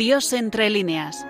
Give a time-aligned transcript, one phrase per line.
[0.00, 1.26] Dios entre líneas.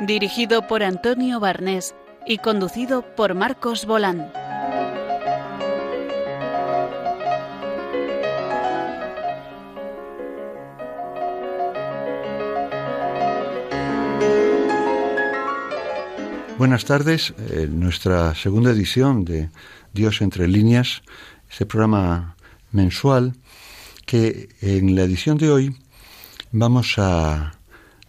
[0.00, 1.94] Dirigido por Antonio Barnés
[2.26, 4.32] y conducido por Marcos Bolán.
[16.56, 19.50] Buenas tardes, en nuestra segunda edición de
[19.92, 21.02] Dios entre líneas,
[21.50, 22.34] este programa
[22.72, 23.34] mensual
[24.14, 25.76] en la edición de hoy
[26.52, 27.58] vamos a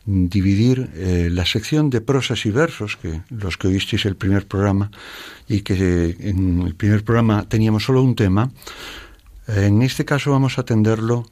[0.05, 4.91] dividir eh, la sección de prosas y versos, que los que oísteis el primer programa
[5.48, 8.52] y que en el primer programa teníamos solo un tema,
[9.48, 11.26] en este caso vamos a atenderlo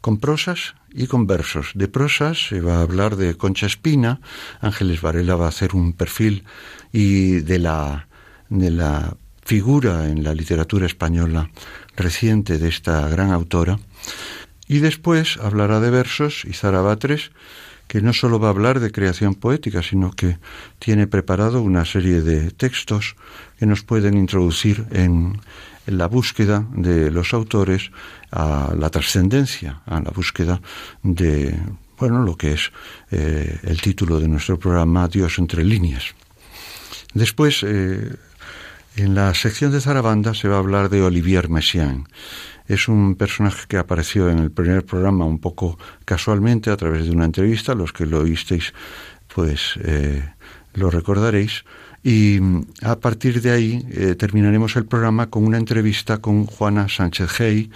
[0.00, 1.72] con prosas y con versos.
[1.74, 4.20] De prosas se va a hablar de Concha Espina,
[4.60, 6.44] Ángeles Varela va a hacer un perfil
[6.92, 8.08] y de la,
[8.48, 11.50] de la figura en la literatura española
[11.96, 13.78] reciente de esta gran autora.
[14.66, 17.30] Y después hablará de versos y Zarabatres,
[17.88, 20.38] que no solo va a hablar de creación poética, sino que
[20.78, 23.16] tiene preparado una serie de textos
[23.58, 25.40] que nos pueden introducir en,
[25.86, 27.90] la búsqueda de los autores
[28.30, 30.60] a la trascendencia, a la búsqueda
[31.02, 31.58] de,
[31.98, 32.72] bueno, lo que es
[33.10, 36.14] eh, el título de nuestro programa, Dios entre líneas.
[37.14, 38.16] Después, eh,
[38.96, 42.06] en la sección de Zarabanda se va a hablar de Olivier Messiaen.
[42.68, 47.10] Es un personaje que apareció en el primer programa un poco casualmente a través de
[47.10, 47.74] una entrevista.
[47.74, 48.74] Los que lo oísteis,
[49.34, 50.22] pues eh,
[50.74, 51.64] lo recordaréis.
[52.04, 52.38] Y
[52.82, 57.70] a partir de ahí eh, terminaremos el programa con una entrevista con Juana Sánchez Gey,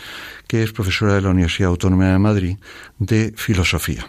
[0.46, 2.56] que es profesora de la Universidad Autónoma de Madrid
[2.98, 4.06] de Filosofía.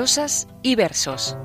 [0.00, 1.36] Prosas y versos.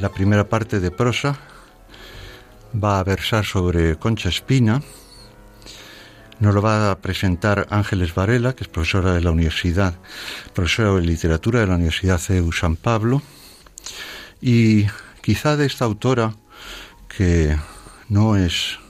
[0.00, 1.38] La primera parte de prosa
[2.74, 4.82] va a versar sobre Concha Espina.
[6.40, 9.94] Nos lo va a presentar Ángeles Varela, que es profesora de la Universidad,
[10.52, 13.22] profesora de literatura de la Universidad CEU San Pablo.
[14.40, 14.86] Y
[15.22, 16.34] quizá de esta autora,
[17.06, 17.56] que
[18.08, 18.80] no es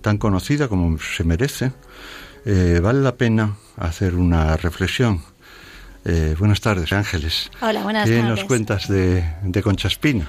[0.00, 1.72] tan conocida como se merece,
[2.44, 5.22] eh, vale la pena hacer una reflexión.
[6.04, 7.50] Eh, buenas tardes, Ángeles.
[7.60, 8.22] Hola, buenas tardes.
[8.22, 10.26] ¿Qué nos cuentas de, de Concha Espina?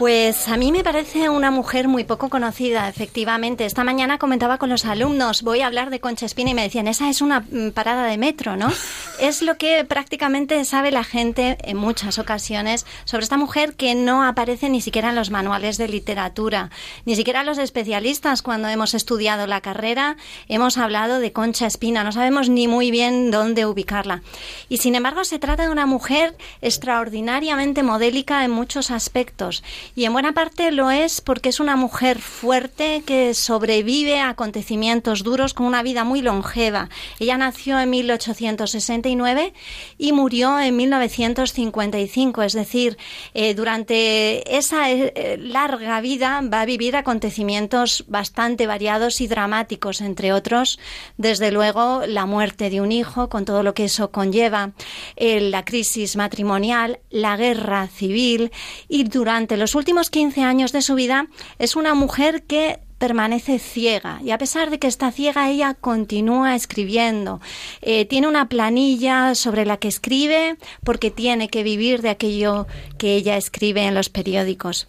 [0.00, 3.66] Pues a mí me parece una mujer muy poco conocida, efectivamente.
[3.66, 6.88] Esta mañana comentaba con los alumnos, voy a hablar de Concha Espina y me decían,
[6.88, 8.72] esa es una mm, parada de metro, ¿no?
[9.20, 14.24] es lo que prácticamente sabe la gente en muchas ocasiones sobre esta mujer que no
[14.24, 16.70] aparece ni siquiera en los manuales de literatura,
[17.04, 20.16] ni siquiera los especialistas cuando hemos estudiado la carrera
[20.48, 24.22] hemos hablado de Concha Espina, no sabemos ni muy bien dónde ubicarla.
[24.70, 29.62] Y sin embargo se trata de una mujer extraordinariamente modélica en muchos aspectos
[29.94, 35.22] y en buena parte lo es porque es una mujer fuerte que sobrevive a acontecimientos
[35.22, 36.88] duros con una vida muy longeva.
[37.18, 39.52] Ella nació en 1869
[39.98, 42.98] y murió en 1955, es decir,
[43.34, 50.32] eh, durante esa eh, larga vida va a vivir acontecimientos bastante variados y dramáticos, entre
[50.32, 50.78] otros,
[51.16, 54.72] desde luego, la muerte de un hijo, con todo lo que eso conlleva,
[55.16, 58.52] eh, la crisis matrimonial, la guerra civil
[58.88, 64.20] y durante los últimos 15 años de su vida es una mujer que permanece ciega
[64.22, 67.40] y a pesar de que está ciega ella continúa escribiendo.
[67.80, 72.66] Eh, tiene una planilla sobre la que escribe porque tiene que vivir de aquello
[72.98, 74.86] que ella escribe en los periódicos.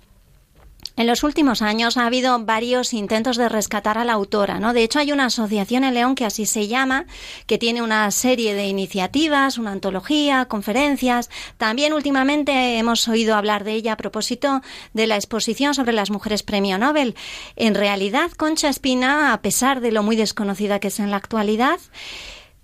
[1.02, 4.72] En los últimos años ha habido varios intentos de rescatar a la autora, ¿no?
[4.72, 7.08] De hecho, hay una asociación en León que así se llama,
[7.48, 11.32] que tiene una serie de iniciativas, una antología, conferencias.
[11.58, 14.62] También últimamente hemos oído hablar de ella a propósito
[14.94, 17.16] de la exposición sobre las mujeres premio Nobel.
[17.56, 21.80] En realidad, Concha Espina, a pesar de lo muy desconocida que es en la actualidad,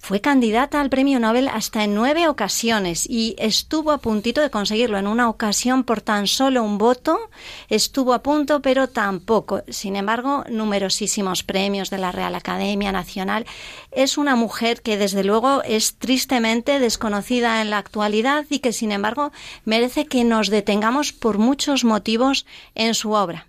[0.08, 4.98] fue candidata al premio Nobel hasta en nueve ocasiones y estuvo a puntito de conseguirlo.
[4.98, 7.20] En una ocasión por tan solo un voto
[7.68, 9.64] estuvo a punto, pero tampoco.
[9.68, 13.46] Sin embargo, numerosísimos premios de la Real Academia Nacional.
[13.92, 18.94] Es una mujer que desde luego es tristemente desconocida en la actualidad y que sin
[18.94, 19.34] embargo
[19.66, 22.46] merece que nos detengamos por muchos motivos
[22.76, 23.48] en su obra.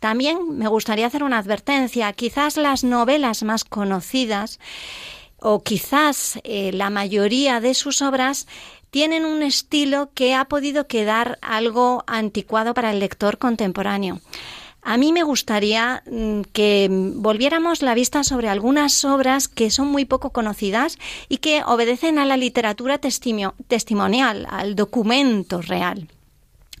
[0.00, 2.12] También me gustaría hacer una advertencia.
[2.12, 4.58] Quizás las novelas más conocidas
[5.44, 8.46] o quizás eh, la mayoría de sus obras
[8.90, 14.20] tienen un estilo que ha podido quedar algo anticuado para el lector contemporáneo.
[14.82, 20.06] a mí me gustaría mm, que volviéramos la vista sobre algunas obras que son muy
[20.06, 20.98] poco conocidas
[21.28, 26.08] y que obedecen a la literatura testimonial, al documento real.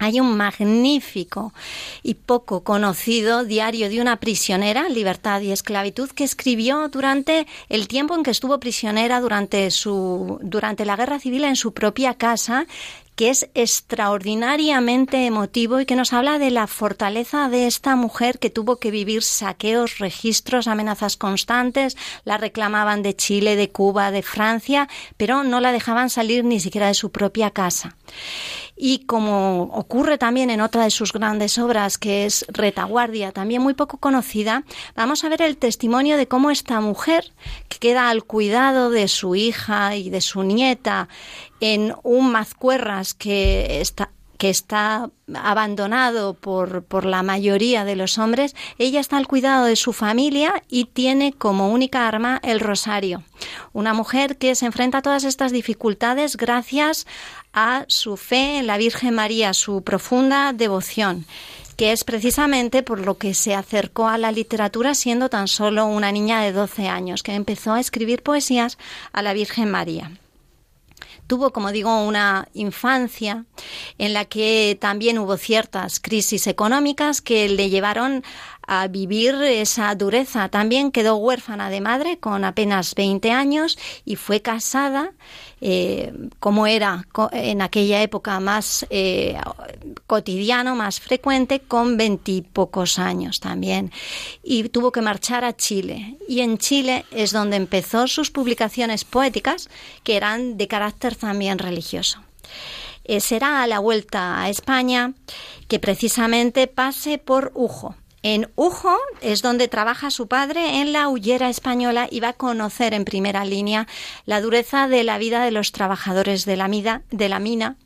[0.00, 1.54] Hay un magnífico
[2.02, 8.14] y poco conocido diario de una prisionera, Libertad y Esclavitud, que escribió durante el tiempo
[8.14, 12.66] en que estuvo prisionera durante su durante la guerra civil en su propia casa
[13.16, 18.50] que es extraordinariamente emotivo y que nos habla de la fortaleza de esta mujer que
[18.50, 24.88] tuvo que vivir saqueos, registros, amenazas constantes, la reclamaban de Chile, de Cuba, de Francia,
[25.16, 27.96] pero no la dejaban salir ni siquiera de su propia casa.
[28.76, 33.74] Y como ocurre también en otra de sus grandes obras, que es Retaguardia, también muy
[33.74, 34.64] poco conocida,
[34.96, 37.32] vamos a ver el testimonio de cómo esta mujer,
[37.68, 41.08] que queda al cuidado de su hija y de su nieta
[41.60, 48.54] en un mazcuerras que está que está abandonado por, por, la mayoría de los hombres,
[48.78, 53.22] ella está al cuidado de su familia y tiene como única arma el rosario.
[53.72, 57.06] Una mujer que se enfrenta a todas estas dificultades gracias
[57.54, 61.24] a su fe en la Virgen María, su profunda devoción
[61.76, 66.12] que es precisamente por lo que se acercó a la literatura siendo tan solo una
[66.12, 68.78] niña de 12 años, que empezó a escribir poesías
[69.12, 70.12] a la Virgen María.
[71.26, 73.46] Tuvo, como digo, una infancia
[73.96, 78.22] en la que también hubo ciertas crisis económicas que le llevaron
[78.66, 80.48] a vivir esa dureza.
[80.48, 85.12] También quedó huérfana de madre con apenas 20 años y fue casada,
[85.60, 89.36] eh, como era en aquella época más eh,
[90.06, 93.92] cotidiano, más frecuente, con veintipocos años también.
[94.42, 96.16] Y tuvo que marchar a Chile.
[96.28, 99.68] Y en Chile es donde empezó sus publicaciones poéticas,
[100.02, 102.20] que eran de carácter también religioso.
[103.04, 105.12] Eh, será a la vuelta a España
[105.68, 107.94] que precisamente pase por Ujo,
[108.24, 112.94] en Ujo es donde trabaja su padre en la hullera española y va a conocer
[112.94, 113.86] en primera línea
[114.24, 117.76] la dureza de la vida de los trabajadores de la, de la mina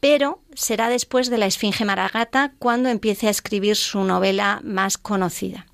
[0.00, 5.66] pero será después de la Esfinge Maragata cuando empiece a escribir su novela más conocida.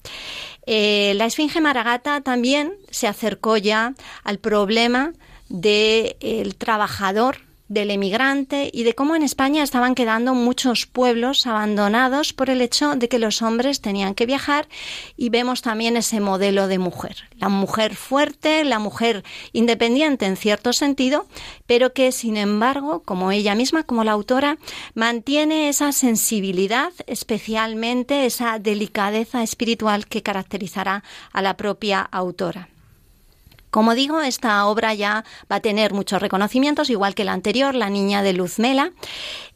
[0.66, 3.94] Eh, la Esfinge Maragata también se acercó ya
[4.24, 5.14] al problema
[5.48, 12.50] del trabajador del emigrante y de cómo en España estaban quedando muchos pueblos abandonados por
[12.50, 14.68] el hecho de que los hombres tenían que viajar
[15.16, 20.72] y vemos también ese modelo de mujer, la mujer fuerte, la mujer independiente en cierto
[20.72, 21.26] sentido,
[21.66, 24.58] pero que sin embargo, como ella misma, como la autora,
[24.94, 32.68] mantiene esa sensibilidad, especialmente esa delicadeza espiritual que caracterizará a la propia autora.
[33.70, 37.90] Como digo, esta obra ya va a tener muchos reconocimientos, igual que la anterior, La
[37.90, 38.92] Niña de Luzmela.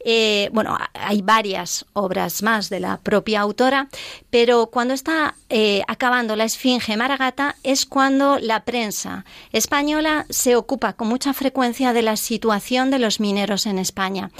[0.05, 3.87] Eh, bueno, hay varias obras más de la propia autora,
[4.29, 10.93] pero cuando está eh, acabando la Esfinge Maragata es cuando la prensa española se ocupa
[10.93, 14.31] con mucha frecuencia de la situación de los mineros en España,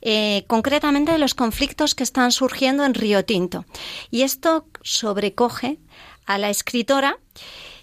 [0.00, 3.66] eh, concretamente de los conflictos que están surgiendo en Río Tinto.
[4.10, 5.78] Y esto sobrecoge
[6.26, 7.18] a la escritora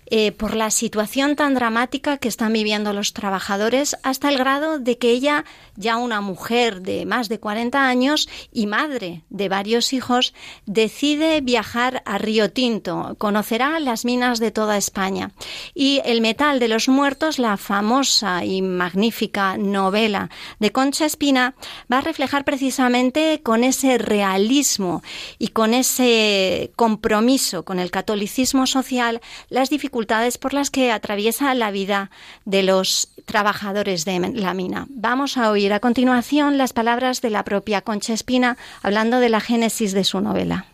[0.09, 4.97] eh, por la situación tan dramática que están viviendo los trabajadores, hasta el grado de
[4.97, 5.43] que ella,
[5.75, 10.33] ya una mujer de más de 40 años y madre de varios hijos,
[10.65, 15.31] decide viajar a Río Tinto, conocerá las minas de toda España.
[15.73, 21.55] Y El metal de los muertos, la famosa y magnífica novela de Concha Espina,
[21.91, 25.03] va a reflejar precisamente con ese realismo
[25.37, 29.96] y con ese compromiso con el catolicismo social las dificultades
[30.37, 32.11] por las que atraviesa la vida
[32.45, 34.85] de los trabajadores de la mina.
[34.89, 39.39] Vamos a oír a continuación las palabras de la propia Concha Espina hablando de la
[39.39, 40.65] génesis de su novela.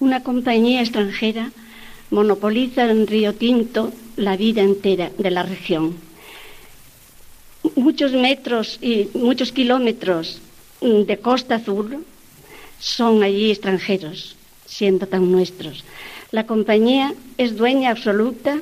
[0.00, 1.50] Una compañía extranjera
[2.10, 5.96] monopoliza en Río Tinto la vida entera de la región.
[7.76, 10.40] Muchos metros y muchos kilómetros
[10.80, 12.04] de costa azul
[12.78, 15.84] son allí extranjeros, siendo tan nuestros.
[16.34, 18.58] La compañía es dueña absoluta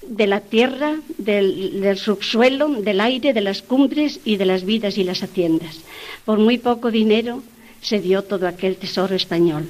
[0.00, 5.04] de la tierra, del, subsuelo, del aire, de las cumbres y de las vidas y
[5.04, 5.76] las haciendas.
[6.24, 7.42] Por muy poco dinero
[7.82, 9.66] se dio todo aquel tesoro español.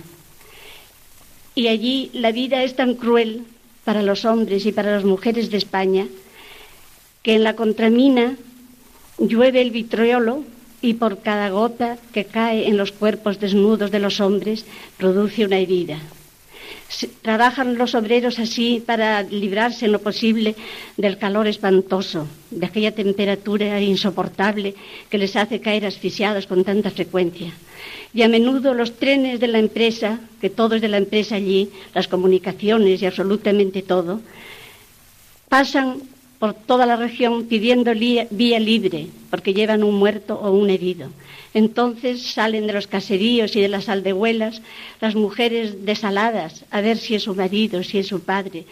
[1.56, 3.42] Y allí la vida es tan cruel
[3.82, 6.06] para los hombres y para las mujeres de España
[7.24, 8.36] que en la contramina
[9.18, 10.44] llueve el vitriolo
[10.80, 14.64] y por cada gota que cae en los cuerpos desnudos de los hombres
[14.96, 15.98] produce una herida.
[17.22, 20.56] Trabajan los obreros así para librarse en lo posible
[20.96, 24.74] del calor espantoso, de aquella temperatura insoportable
[25.08, 27.52] que les hace caer asfixiados con tanta frecuencia.
[28.12, 31.70] Y a menudo los trenes de la empresa, que todo es de la empresa allí,
[31.94, 34.20] las comunicaciones y absolutamente todo,
[35.48, 36.02] pasan
[36.40, 41.10] por toda la región pidiendo vía libre, porque llevan un muerto o un herido.
[41.52, 44.62] Entonces salen de los caseríos y de las aldehuelas
[45.02, 48.64] las mujeres desaladas a ver si es su marido, si es su padre,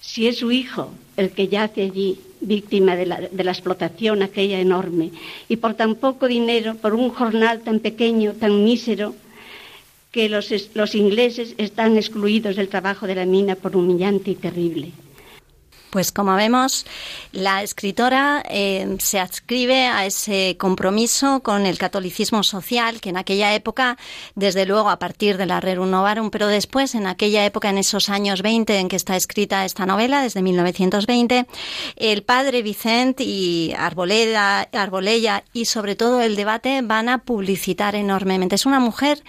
[0.00, 4.58] si es su hijo el que yace allí víctima de la, de la explotación aquella
[4.58, 5.12] enorme.
[5.48, 9.14] Y por tan poco dinero, por un jornal tan pequeño, tan mísero,
[10.10, 14.90] que los, los ingleses están excluidos del trabajo de la mina por humillante y terrible.
[15.90, 16.84] Pues como vemos,
[17.32, 23.54] la escritora eh, se adscribe a ese compromiso con el catolicismo social que en aquella
[23.54, 23.96] época,
[24.34, 28.08] desde luego a partir de la Rerum Novarum, pero después en aquella época, en esos
[28.08, 31.46] años 20 en que está escrita esta novela, desde 1920,
[31.96, 38.56] el padre Vicente y Arboleda, Arbolella y sobre todo el debate van a publicitar enormemente.
[38.56, 39.22] Es una mujer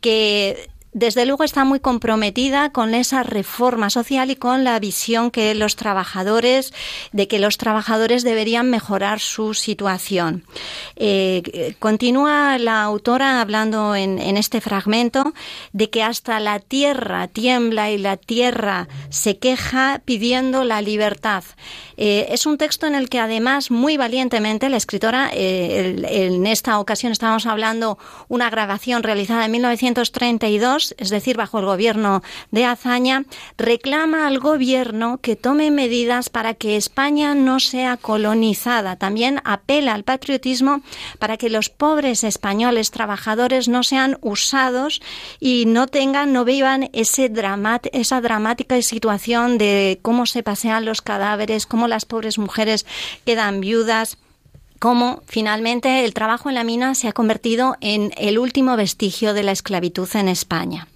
[0.00, 5.54] que desde luego está muy comprometida con esa reforma social y con la visión que
[5.54, 6.72] los trabajadores,
[7.12, 10.44] de que los trabajadores deberían mejorar su situación.
[10.96, 15.32] Eh, continúa la autora hablando en, este fragmento
[15.72, 21.44] de que hasta la tierra tiembla y la tierra se queja pidiendo la libertad.
[22.02, 26.78] Eh, es un texto en el que además muy valientemente la escritora, eh, en esta
[26.80, 33.24] ocasión estábamos hablando una grabación realizada en 1932, es decir, bajo el gobierno de Azaña,
[33.58, 38.96] reclama al gobierno que tome medidas para que España no sea colonizada.
[38.96, 40.80] También apela al patriotismo
[41.18, 45.02] para que los pobres españoles trabajadores no sean usados
[45.38, 47.30] y no tengan, no vivan ese
[47.92, 52.86] esa dramática situación de cómo se pasean los cadáveres, cómo las pobres mujeres
[53.26, 54.16] quedan viudas
[54.80, 59.42] cómo finalmente el trabajo en la mina se ha convertido en el último vestigio de
[59.42, 60.88] la esclavitud en España.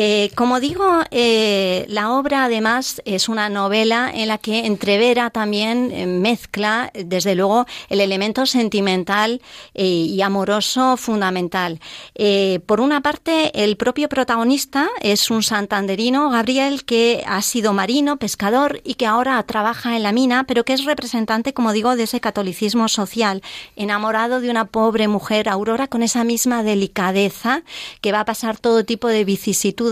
[0.00, 5.90] Eh, como digo, eh, la obra además es una novela en la que entrevera también
[5.90, 9.42] eh, mezcla, desde luego, el elemento sentimental
[9.74, 11.80] y amoroso fundamental.
[12.66, 18.80] por una parte, el propio protagonista es un santanderino, Gabriel, que ha sido marino, pescador
[18.84, 22.20] y que ahora trabaja en la mina, pero que es representante, como digo, de ese
[22.20, 23.42] catolicismo social,
[23.76, 27.62] enamorado de una pobre mujer, Aurora, con esa misma delicadeza
[28.00, 29.87] que va a pasar todo tipo de vicisitudes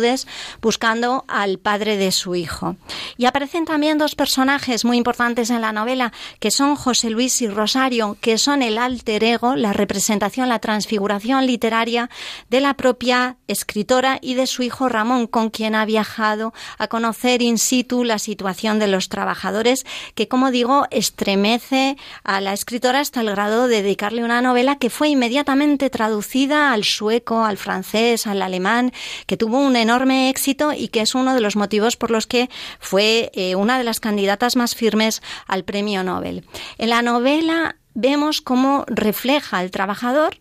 [0.60, 2.76] buscando al padre de su hijo.
[3.16, 7.48] Y aparecen también dos personajes muy importantes en la novela, que son José Luis y
[7.48, 12.10] Rosario, que son el alter ego, la representación, la transfiguración literaria
[12.50, 17.42] de la propia escritora y de su hijo Ramón, con quien ha viajado a conocer
[17.42, 19.84] in situ la situación de los trabajadores,
[20.14, 24.90] que como digo, estremece a la escritora hasta el grado de dedicarle una novela que
[24.90, 28.92] fue inmediatamente traducida al sueco, al francés, al alemán,
[29.26, 32.48] que tuvo un enorme éxito y que es uno de los motivos por los que
[32.78, 36.44] fue eh, una de las candidatas más firmes al premio Nobel.
[36.78, 40.36] En la novela vemos cómo refleja al trabajador,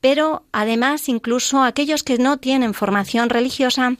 [0.00, 3.96] pero además incluso aquellos que no tienen formación religiosa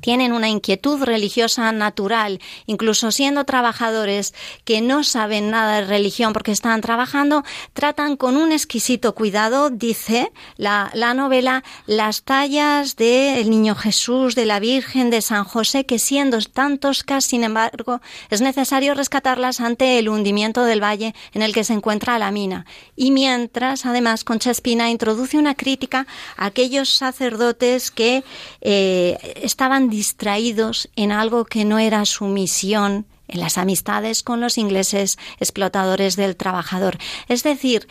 [0.00, 4.34] tienen una inquietud religiosa natural, incluso siendo trabajadores
[4.64, 10.32] que no saben nada de religión porque están trabajando, tratan con un exquisito cuidado, dice
[10.56, 16.38] la, novela, las tallas del Niño Jesús, de la Virgen, de San José, que siendo
[16.40, 21.64] tan toscas, sin embargo, es necesario rescatarlas ante el hundimiento del valle en el que
[21.64, 22.66] se encuentra la mina.
[22.96, 28.24] Y mientras, además, Concha Espina introduce una crítica a aquellos sacerdotes que
[28.60, 34.58] eh, estaban distraídos en algo que no era su misión en las amistades con los
[34.58, 36.98] ingleses explotadores del trabajador.
[37.28, 37.88] Es decir,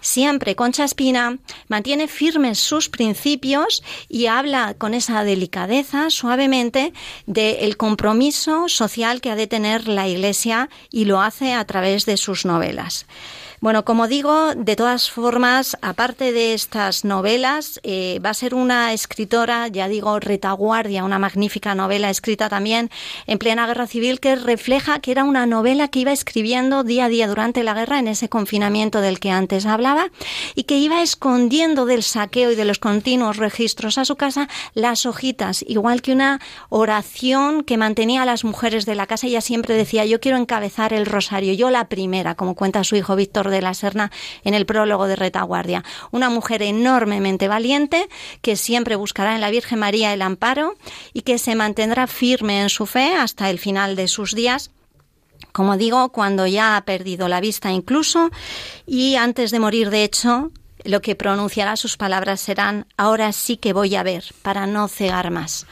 [0.00, 6.92] siempre Concha Espina mantiene firmes sus principios y habla con esa delicadeza, suavemente,
[7.26, 12.16] del compromiso social que ha de tener la Iglesia y lo hace a través de
[12.16, 13.06] sus novelas.
[13.62, 18.92] Bueno, como digo, de todas formas, aparte de estas novelas, eh, va a ser una
[18.92, 22.90] escritora, ya digo, retaguardia, una magnífica novela escrita también
[23.28, 27.08] en plena guerra civil que refleja que era una novela que iba escribiendo día a
[27.08, 30.10] día durante la guerra en ese confinamiento del que antes hablaba
[30.56, 35.06] y que iba escondiendo del saqueo y de los continuos registros a su casa las
[35.06, 39.28] hojitas, igual que una oración que mantenía a las mujeres de la casa.
[39.28, 43.14] Ella siempre decía, yo quiero encabezar el rosario, yo la primera, como cuenta su hijo
[43.14, 44.10] Víctor de la Serna
[44.42, 45.84] en el prólogo de Retaguardia.
[46.10, 48.08] Una mujer enormemente valiente
[48.40, 50.74] que siempre buscará en la Virgen María el amparo
[51.12, 54.70] y que se mantendrá firme en su fe hasta el final de sus días
[55.52, 58.30] como digo, cuando ya ha perdido la vista incluso,
[58.86, 60.50] y antes de morir, de hecho,
[60.84, 65.30] lo que pronunciará sus palabras serán, ahora sí que voy a ver, para no cegar
[65.30, 65.66] más.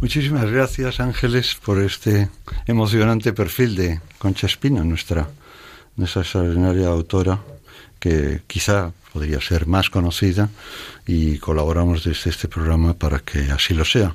[0.00, 2.28] Muchísimas gracias, Ángeles, por este
[2.66, 5.28] emocionante perfil de Concha Espina, nuestra,
[5.96, 7.40] nuestra extraordinaria autora,
[7.98, 10.50] que quizá podría ser más conocida
[11.06, 14.14] y colaboramos desde este programa para que así lo sea.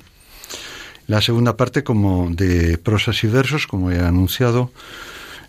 [1.08, 4.72] La segunda parte, como de prosas y versos, como he anunciado,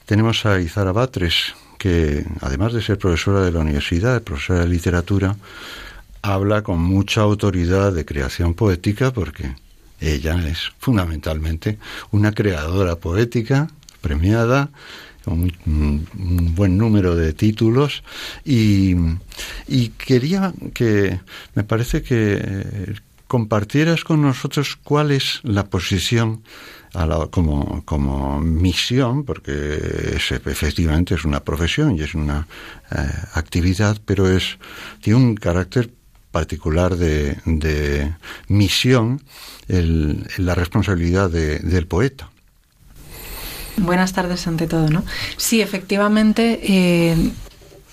[0.07, 5.37] tenemos a Izara Batres, que además de ser profesora de la universidad, profesora de literatura,
[6.23, 9.55] habla con mucha autoridad de creación poética porque
[10.01, 11.79] ella es fundamentalmente
[12.11, 13.69] una creadora poética
[14.01, 14.71] premiada
[15.35, 18.03] un, buen número de títulos
[18.45, 18.95] y,
[19.69, 21.21] y, quería que
[21.55, 22.95] me parece que
[23.27, 26.43] compartieras con nosotros cuál es la posición
[27.31, 32.49] como, como misión, porque es, efectivamente es una profesión y es una
[32.91, 32.97] eh,
[33.35, 34.59] actividad, pero es
[35.01, 35.91] tiene un carácter
[36.31, 38.13] particular de, de
[38.49, 39.23] misión
[39.69, 42.31] el, la responsabilidad del poeta.
[43.81, 45.05] Buenas tardes ante todo, ¿no?
[45.39, 47.17] Sí, efectivamente eh,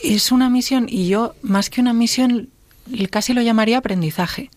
[0.04, 2.50] es una misión y yo más que una misión
[3.10, 4.50] casi lo llamaría aprendizaje.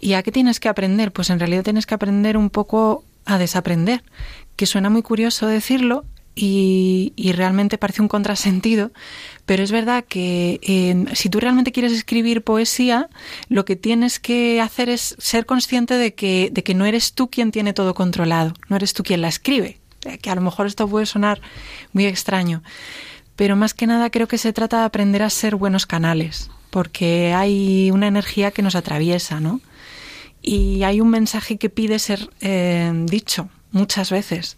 [0.00, 1.12] ¿Y a qué tienes que aprender?
[1.12, 4.02] Pues en realidad tienes que aprender un poco a desaprender,
[4.56, 8.92] que suena muy curioso decirlo y, realmente parece un contrasentido,
[9.44, 13.08] pero es verdad que si tú realmente quieres escribir poesía,
[13.48, 17.28] lo que tienes que hacer es ser consciente de que, de que no eres tú
[17.28, 19.80] quien tiene todo controlado, no eres tú quien la escribe,
[20.20, 21.40] que a lo mejor esto puede sonar
[21.92, 22.62] muy extraño,
[23.36, 27.34] pero más que nada creo que se trata de aprender a ser buenos canales, porque
[27.34, 29.60] hay una energía que nos atraviesa, ¿no?
[30.46, 34.56] y hay un mensaje que pide ser eh, dicho muchas veces.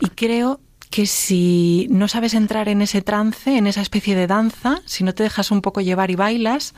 [0.00, 4.80] Y creo que si no sabes entrar en ese trance, en esa especie de danza,
[4.86, 6.74] si no te dejas un poco llevar y bailas,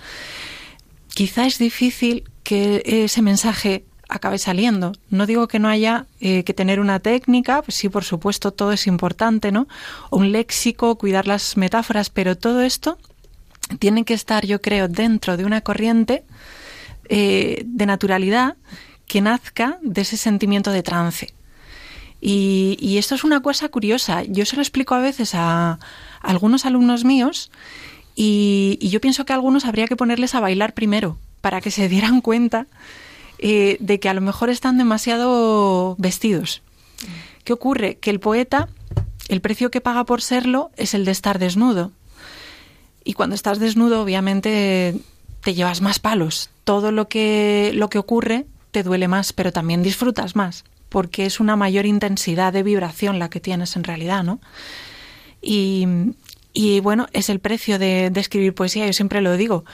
[1.15, 4.93] quizá es difícil que ese mensaje acabe saliendo.
[5.11, 8.73] No digo que no haya eh, que tener una técnica, pues sí, por supuesto, todo
[8.73, 9.67] es importante, ¿no?
[10.11, 12.99] Un léxico, cuidar las metáforas, pero todo esto
[13.79, 16.25] tiene que estar, yo creo, dentro de una corriente
[17.09, 18.57] eh, de naturalidad
[19.07, 21.35] que nazca de ese sentimiento de trance.
[22.21, 24.23] Y, esto es una cosa curiosa.
[24.23, 25.81] Yo se lo explico a veces a,
[26.21, 27.51] algunos alumnos míos
[28.15, 31.89] y, yo pienso que a algunos habría que ponerles a bailar primero para que se
[31.89, 32.67] dieran cuenta
[33.45, 36.63] eh, de que a lo mejor están demasiado vestidos.
[37.43, 37.97] ¿Qué ocurre?
[37.97, 38.69] Que el poeta,
[39.27, 41.91] el precio que paga por serlo es el de estar desnudo.
[43.03, 44.95] Y cuando estás desnudo, obviamente
[45.41, 46.51] te llevas más palos.
[46.63, 51.41] Todo lo que, lo que ocurre te duele más, pero también disfrutas más, porque es
[51.41, 54.39] una mayor intensidad de vibración la que tienes en realidad, ¿no?
[55.41, 55.89] Y,
[56.53, 59.65] y bueno, es el precio de, de, escribir poesía, yo siempre lo digo.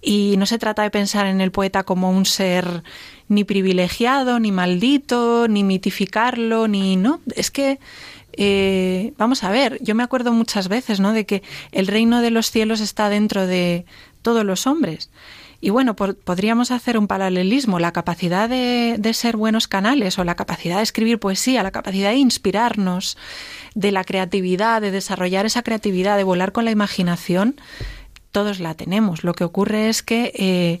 [0.00, 2.84] Y no se trata de pensar en el poeta como un ser
[3.28, 7.20] ni privilegiado, ni maldito, ni mitificarlo, ni no.
[7.34, 7.78] Es que,
[8.32, 11.12] eh, vamos a ver, yo me acuerdo muchas veces, ¿no?
[11.12, 13.84] De que el reino de los cielos está dentro de,
[14.22, 15.10] todos los hombres.
[15.60, 20.36] Y bueno, podríamos hacer un paralelismo, la capacidad de, de, ser buenos canales o la
[20.36, 23.16] capacidad de escribir poesía, la capacidad de inspirarnos,
[23.74, 27.56] de la creatividad, de desarrollar esa creatividad, de volar con la imaginación,
[28.30, 29.24] todos la tenemos.
[29.24, 30.80] Lo que ocurre es que eh,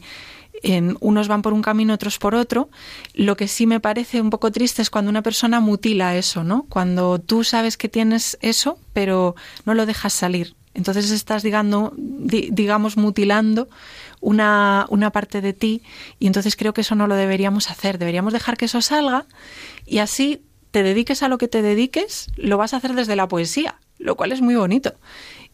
[0.62, 2.68] en, unos van por un camino, otros por otro.
[3.14, 6.66] Lo que sí me parece un poco triste es cuando una persona mutila eso, ¿no?
[6.68, 10.54] Cuando tú sabes que tienes eso, pero no lo dejas salir.
[10.74, 13.68] Entonces estás, digamos, digamos mutilando
[14.20, 15.82] una, una parte de ti
[16.20, 17.98] y entonces creo que eso no lo deberíamos hacer.
[17.98, 19.26] Deberíamos dejar que eso salga
[19.86, 23.26] y así te dediques a lo que te dediques, lo vas a hacer desde la
[23.26, 24.94] poesía, lo cual es muy bonito.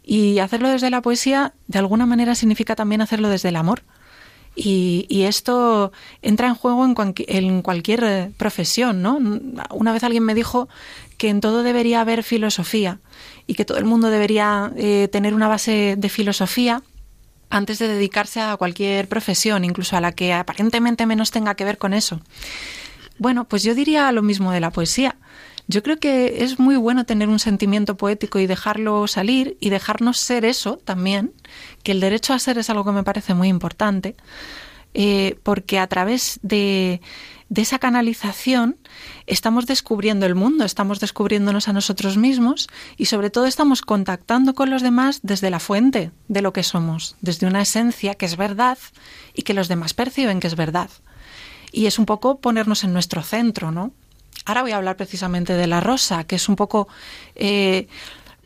[0.03, 3.83] Y hacerlo desde la poesía, de alguna manera, significa también hacerlo desde el amor.
[4.57, 5.90] Y, y esto
[6.23, 6.95] entra en juego en,
[7.27, 9.19] en, cualquier profesión, ¿no?
[9.71, 10.69] Una vez alguien me dijo
[11.19, 13.01] que en todo debería haber filosofía
[13.47, 16.83] y que todo el mundo debería eh, tener una base de filosofía
[17.51, 21.79] antes de dedicarse a cualquier profesión, incluso a la que aparentemente menos tenga que ver
[21.79, 22.21] con eso.
[23.19, 25.17] Bueno, pues yo diría lo mismo de la poesía.
[25.66, 30.18] Yo creo que es muy bueno tener un sentimiento poético y dejarlo salir y dejarnos
[30.18, 31.33] ser eso también,
[31.83, 34.14] que el derecho a ser es algo que me parece muy importante.
[34.94, 37.00] eh, porque a través de,
[37.48, 38.77] de esa canalización
[39.27, 44.70] estamos descubriendo el mundo, estamos descubriéndonos a nosotros mismos y sobre todo estamos contactando con
[44.70, 48.79] los demás desde la fuente de lo que somos, desde una esencia que es verdad
[49.35, 50.90] y que los demás perciben que es verdad.
[51.72, 53.92] Y es un poco ponernos en nuestro centro, ¿no?
[54.45, 56.87] Ahora voy a hablar precisamente de la rosa, que es un poco
[57.35, 57.89] eh,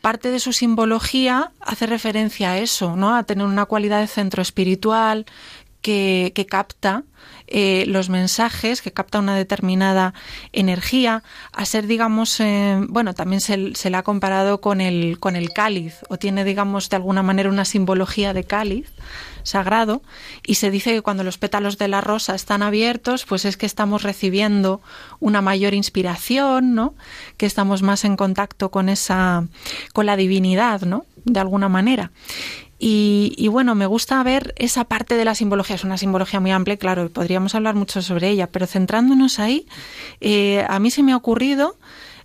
[0.01, 3.15] parte de su simbología hace referencia a eso, ¿no?
[3.15, 5.25] A tener una cualidad de centro espiritual
[5.81, 7.03] que, que capta
[7.47, 10.13] eh, los mensajes, que capta una determinada
[10.53, 15.35] energía, a ser, digamos, eh, bueno, también se, se, le ha comparado con el, con
[15.35, 18.91] el cáliz, o tiene, digamos, de alguna manera una simbología de cáliz
[19.43, 20.01] sagrado,
[20.45, 23.65] y se dice que cuando los pétalos de la rosa están abiertos, pues es que
[23.65, 24.81] estamos recibiendo
[25.19, 26.93] una mayor inspiración, ¿no?
[27.37, 29.45] Que estamos más en contacto con esa,
[29.93, 31.05] con la divinidad, ¿no?
[31.25, 32.11] De alguna manera.
[32.81, 35.75] Y, bueno, me gusta ver esa parte de la simbología.
[35.75, 39.67] Es una simbología muy amplia, claro, podríamos hablar mucho sobre ella, pero centrándonos ahí,
[40.21, 41.75] eh, a mí se me ha ocurrido,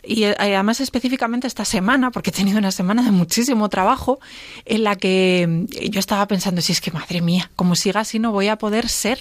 [0.07, 4.19] y eh, además específicamente esta semana, porque he tenido una semana de muchísimo trabajo,
[4.65, 8.33] en la que yo estaba pensando, si es que madre mía, como siga así no
[8.33, 9.19] voy a poder ser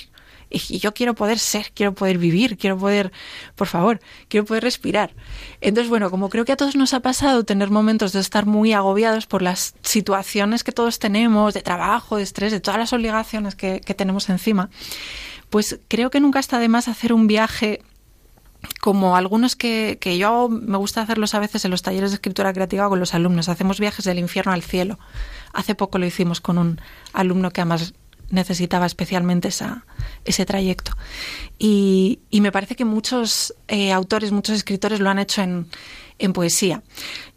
[0.53, 3.11] y yo quiero poder ser, quiero poder vivir, quiero poder,
[3.55, 5.13] por favor, quiero poder respirar.
[5.61, 8.73] Entonces, bueno, como creo que a todos nos ha pasado tener momentos de estar muy
[8.73, 13.55] agobiados por las situaciones que todos tenemos, de trabajo, de estrés, de todas las obligaciones
[13.55, 14.69] que, tenemos encima,
[15.49, 17.81] pues creo que nunca está de más hacer un viaje
[18.81, 22.53] como algunos que, que, yo me gusta hacerlos a veces en los talleres de escritura
[22.53, 23.49] creativa con los alumnos.
[23.49, 24.99] Hacemos viajes del infierno al cielo.
[25.53, 26.81] Hace poco lo hicimos con un
[27.13, 27.93] alumno que además
[28.33, 29.85] necesitaba especialmente esa,
[30.25, 30.91] ese trayecto.
[31.59, 35.67] Y, me parece que muchos eh, autores, muchos escritores lo han hecho en,
[36.19, 36.83] en poesía.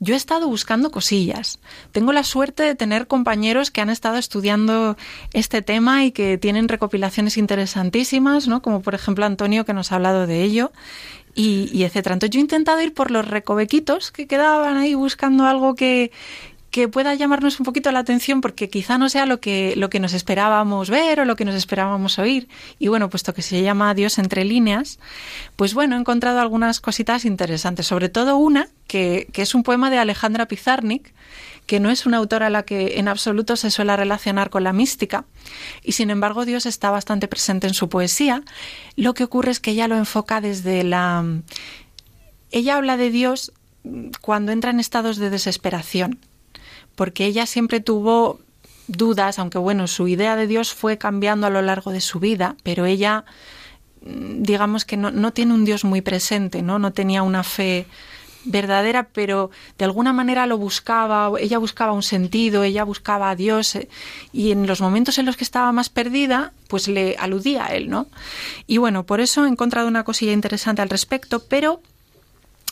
[0.01, 1.59] Yo he estado buscando cosillas.
[1.93, 4.97] Tengo la suerte de tener compañeros que han estado estudiando
[5.33, 8.63] este tema y que tienen recopilaciones interesantísimas, ¿no?
[8.63, 10.73] Como por ejemplo Antonio que nos ha hablado de ello
[11.35, 12.15] y, y etcétera.
[12.15, 16.11] Entonces yo he intentado ir por los recovequitos que quedaban ahí buscando algo que,
[16.77, 19.99] que pueda llamarnos un poquito la atención porque quizá no sea lo que, lo que
[19.99, 22.49] nos esperábamos ver o lo que nos esperábamos oír.
[22.79, 24.99] Y bueno, puesto que se llama Dios entre líneas,
[25.57, 29.89] pues bueno, he encontrado algunas cositas interesantes, sobre todo una que, que es un poema
[29.89, 31.15] de Alejandra Pizarnik,
[31.65, 34.75] que no es una autora a la que en absoluto se suele relacionar con la
[34.75, 35.25] mística,
[35.83, 38.43] y sin embargo Dios está bastante presente en su poesía.
[38.97, 41.25] Lo que ocurre es que ella lo enfoca desde la...
[42.51, 43.55] Ella habla de Dios
[44.21, 46.19] cuando entra en estados de desesperación
[46.97, 48.41] porque ella siempre tuvo
[48.89, 52.57] dudas, aunque bueno, su idea de Dios fue cambiando a lo largo de su vida,
[52.63, 53.25] pero ella,
[54.03, 56.79] mm, digamos que no, tiene un Dios muy presente, ¿no?
[56.79, 57.87] No tenía una fe
[58.45, 63.75] verdadera, pero de alguna manera lo buscaba, ella buscaba un sentido, ella buscaba a Dios,
[63.75, 63.89] eh,
[64.33, 67.91] y en los momentos en los que estaba más perdida, pues le aludía a él,
[67.91, 68.07] ¿no?
[68.69, 71.81] Y bueno, por eso he encontrado una cosilla interesante al respecto, pero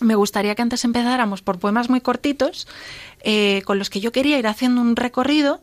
[0.01, 2.67] me gustaría que antes empezáramos por poemas muy cortitos
[3.23, 5.63] eh, con los que yo quería ir haciendo un recorrido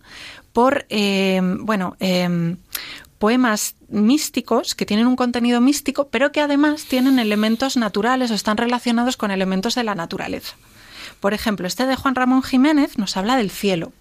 [0.53, 2.55] por, eh, bueno, eh,
[3.21, 8.57] poemas místicos que tienen un contenido místico, pero que además tienen elementos naturales o están
[8.57, 10.55] relacionados con elementos de la naturaleza.
[11.19, 13.93] Por ejemplo, este de Juan Ramón Jiménez nos habla del cielo.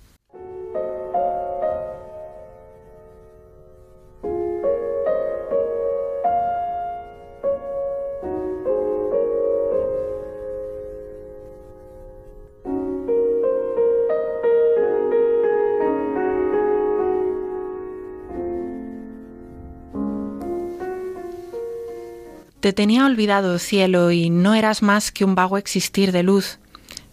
[22.60, 26.58] Te tenía olvidado, cielo, y no eras más que un vago existir de luz,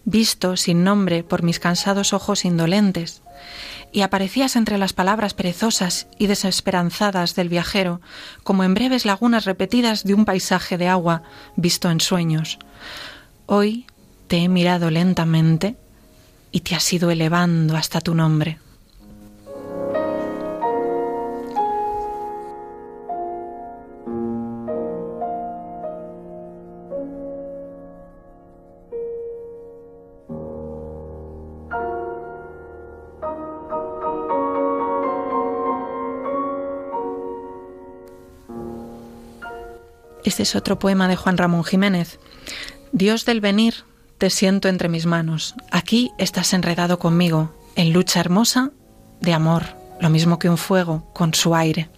[0.04, 3.22] visto sin nombre por mis cansados ojos indolentes,
[3.90, 8.02] y aparecías entre las palabras perezosas y desesperanzadas del viajero,
[8.42, 11.22] como en breves lagunas repetidas de un paisaje de agua
[11.56, 12.58] visto en sueños.
[13.46, 13.86] Hoy
[14.26, 15.76] te he mirado lentamente
[16.52, 18.58] y te has ido elevando hasta tu nombre.
[40.28, 42.20] Este es otro poema de Juan Ramón Jiménez.
[42.92, 43.86] Dios del venir,
[44.18, 45.54] te siento entre mis manos.
[45.70, 48.70] Aquí estás enredado conmigo, en lucha hermosa
[49.22, 49.62] de amor,
[50.02, 51.88] lo mismo que un fuego con su aire.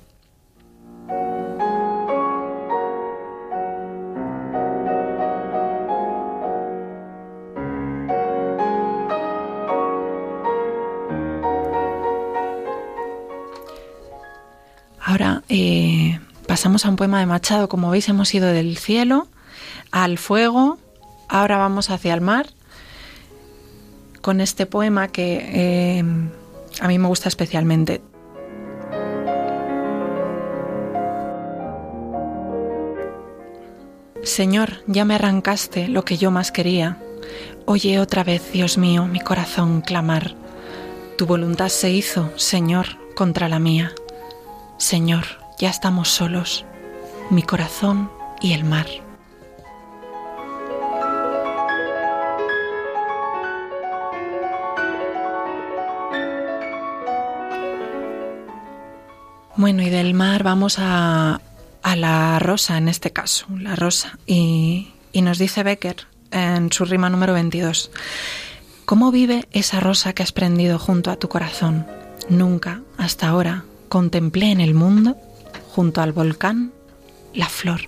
[15.01, 16.20] Ahora eh,
[16.51, 17.69] pasamos a un poema de Machado.
[17.69, 19.29] Como veis, hemos ido del cielo
[19.93, 20.79] al fuego,
[21.29, 22.49] ahora vamos hacia el mar,
[24.21, 26.05] con este poema que eh,
[26.81, 28.03] a mí me gusta especialmente.
[34.25, 37.01] Señor, ya me arrancaste lo que yo más quería.
[37.65, 40.35] Oye otra vez, Dios mío, mi corazón clamar.
[41.17, 43.93] Tu voluntad se hizo, Señor, contra la mía.
[44.79, 46.65] Señor, ya estamos solos,
[47.29, 48.87] mi corazón y el mar.
[59.57, 61.43] Bueno, y del mar vamos a,
[61.83, 64.19] a la rosa en este caso, la rosa.
[64.27, 67.91] Y, y nos dice Becker en su rima número 22,
[68.87, 71.87] ¿cómo vive esa rosa que has prendido junto a tu corazón?
[72.31, 75.19] Nunca, hasta ahora, contemplé en el mundo,
[75.81, 76.73] junto al volcán,
[77.33, 77.81] la flor.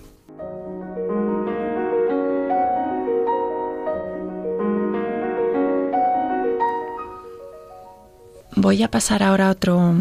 [8.56, 9.94] Voy a pasar ahora a otro,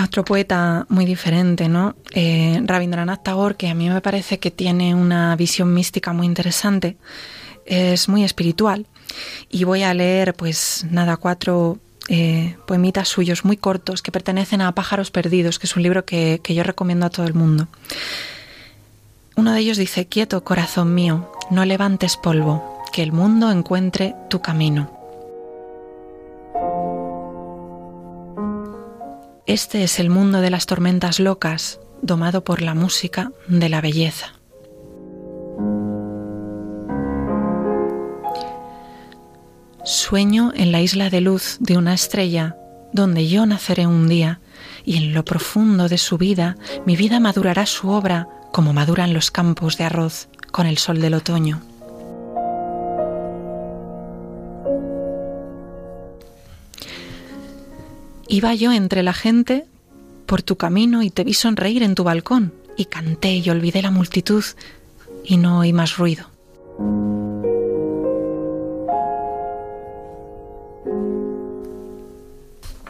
[0.00, 1.96] otro poeta muy diferente, ¿no?
[2.12, 6.96] Eh, Rabindranath Tagore, que a mí me parece que tiene una visión mística muy interesante,
[7.66, 8.86] es muy espiritual.
[9.50, 11.80] Y voy a leer, pues nada, cuatro
[12.12, 16.42] eh, poemitas suyos muy cortos que pertenecen a Pájaros Perdidos, que es un libro que,
[16.44, 17.68] que yo recomiendo a todo el mundo.
[19.34, 24.42] Uno de ellos dice, quieto corazón mío, no levantes polvo, que el mundo encuentre tu
[24.42, 24.90] camino.
[29.46, 34.34] Este es el mundo de las tormentas locas, domado por la música de la belleza.
[39.84, 42.56] Sueño en la isla de luz de una estrella,
[42.92, 44.40] donde yo naceré un día,
[44.84, 49.32] y en lo profundo de su vida mi vida madurará su obra como maduran los
[49.32, 51.60] campos de arroz con el sol del otoño.
[58.28, 59.66] Iba yo entre la gente
[60.26, 63.90] por tu camino y te vi sonreír en tu balcón y canté y olvidé la
[63.90, 64.44] multitud
[65.24, 66.26] y no oí más ruido.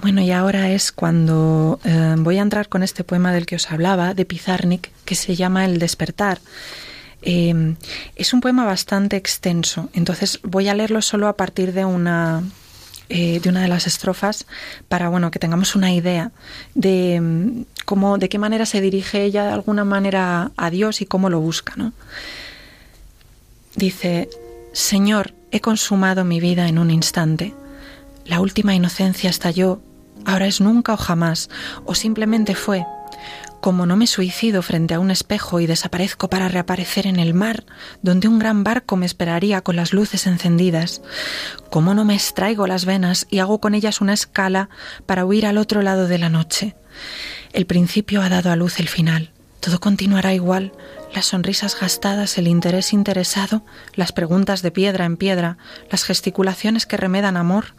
[0.02, 3.70] Bueno, y ahora es cuando eh, voy a entrar con este poema del que os
[3.70, 6.40] hablaba, de Pizarnik, que se llama El despertar.
[7.22, 7.76] Eh,
[8.16, 12.42] es un poema bastante extenso, entonces voy a leerlo solo a partir de una,
[13.10, 14.44] eh, de una de las estrofas
[14.88, 16.32] para bueno que tengamos una idea
[16.74, 21.06] de mm, cómo de qué manera se dirige ella de alguna manera a Dios y
[21.06, 21.92] cómo lo busca ¿no?
[23.76, 24.28] dice
[24.72, 27.54] Señor he consumado mi vida en un instante
[28.24, 29.80] la última inocencia estalló
[30.24, 31.50] ahora es nunca o jamás
[31.84, 32.84] o simplemente fue
[33.62, 37.64] como no me suicido frente a un espejo y desaparezco para reaparecer en el mar,
[38.02, 41.00] donde un gran barco me esperaría con las luces encendidas,
[41.70, 44.68] como no me extraigo las venas y hago con ellas una escala
[45.06, 46.74] para huir al otro lado de la noche.
[47.52, 49.30] El principio ha dado a luz el final.
[49.60, 50.72] Todo continuará igual,
[51.14, 53.62] las sonrisas gastadas, el interés interesado,
[53.94, 55.56] las preguntas de piedra en piedra,
[55.88, 57.76] las gesticulaciones que remedan amor,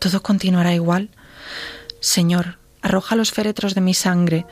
[0.00, 1.08] todo continuará igual.
[2.04, 4.44] Señor, arroja los féretros de mi sangre.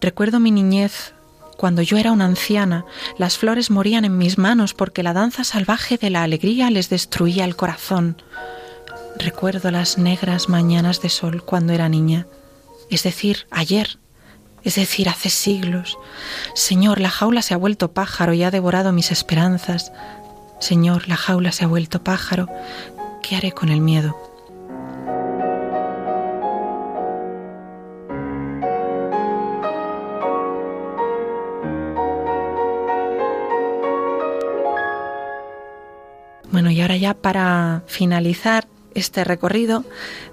[0.00, 1.12] Recuerdo mi niñez,
[1.56, 2.84] cuando yo era una anciana,
[3.18, 7.44] las flores morían en mis manos porque la danza salvaje de la alegría les destruía
[7.44, 8.22] el corazón.
[9.18, 12.28] Recuerdo las negras mañanas de sol cuando era niña,
[12.90, 13.98] es decir, ayer,
[14.62, 15.98] es decir, hace siglos.
[16.54, 19.90] Señor, la jaula se ha vuelto pájaro y ha devorado mis esperanzas.
[20.60, 22.46] Señor, la jaula se ha vuelto pájaro.
[23.20, 24.29] ¿Qué haré con el miedo?
[36.80, 39.84] Y ahora ya para finalizar este recorrido,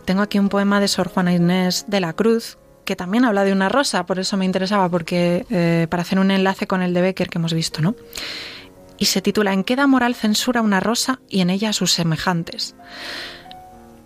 [0.06, 3.52] tengo aquí un poema de Sor Juana Inés de la Cruz, que también habla de
[3.52, 7.02] una rosa, por eso me interesaba, porque eh, para hacer un enlace con el de
[7.02, 7.98] Becker que hemos visto, ¿no?
[8.98, 12.78] Y se titula ¿En qué da moral censura una rosa y en ella sus semejantes?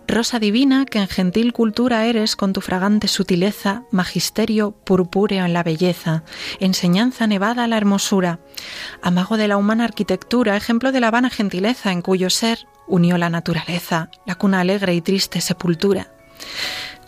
[0.06, 5.62] Rosa divina, que en gentil cultura eres con tu fragante sutileza, magisterio purpúreo en la
[5.62, 6.24] belleza,
[6.60, 8.40] enseñanza nevada a la hermosura,
[9.00, 13.30] amago de la humana arquitectura, ejemplo de la vana gentileza en cuyo ser unió la
[13.30, 16.12] naturaleza, la cuna alegre y triste sepultura.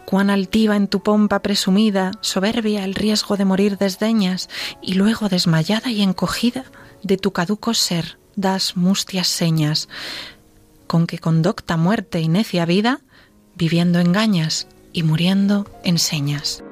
[0.07, 4.48] Cuán altiva en tu pompa presumida, soberbia el riesgo de morir desdeñas,
[4.80, 6.64] y luego desmayada y encogida
[7.02, 9.88] de tu caduco ser das mustias señas,
[10.94, 13.00] con que con docta muerte y necia vida,
[13.57, 16.62] viviendo engañas y muriendo enseñas.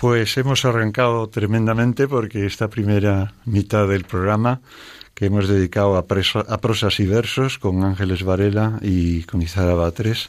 [0.00, 4.60] Pues hemos arrancado tremendamente porque esta primera mitad del programa
[5.14, 10.28] que hemos dedicado a, a prosas y versos con Ángeles Varela y con Izara Batres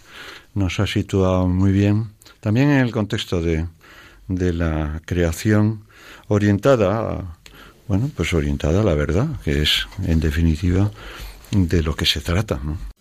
[0.54, 3.68] nos ha situado muy bien, también en el contexto de,
[4.28, 5.86] de la creación
[6.28, 7.38] orientada a,
[7.88, 10.92] bueno, pues orientada a la verdad, que es en definitiva
[11.52, 12.92] de lo que se trata, ¿no?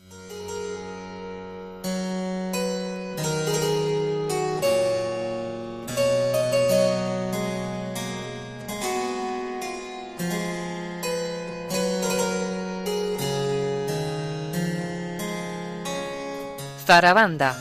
[16.92, 17.56] Zarabanda.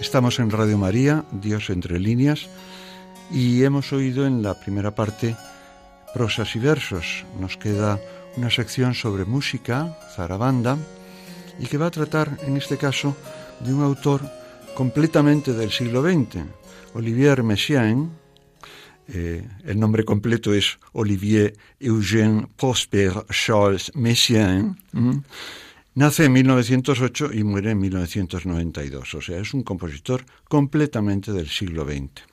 [0.00, 2.48] Estamos en Radio María, Dios entre líneas,
[3.30, 5.36] y hemos oído en la primera parte
[6.12, 7.24] prosas y versos.
[7.38, 8.00] Nos queda
[8.36, 10.76] una sección sobre música, zarabanda,
[11.60, 13.16] y que va a tratar, en este caso,
[13.60, 14.22] de un autor
[14.76, 16.44] completamente del siglo XX,
[16.92, 18.10] Olivier Messiaen.
[19.08, 24.76] Eh, el nombre completo es Olivier Eugène Prosper Charles Messiaen.
[25.94, 31.86] Nace en 1908 y muere en 1992, o sea, es un compositor completamente del siglo
[31.86, 32.26] XX.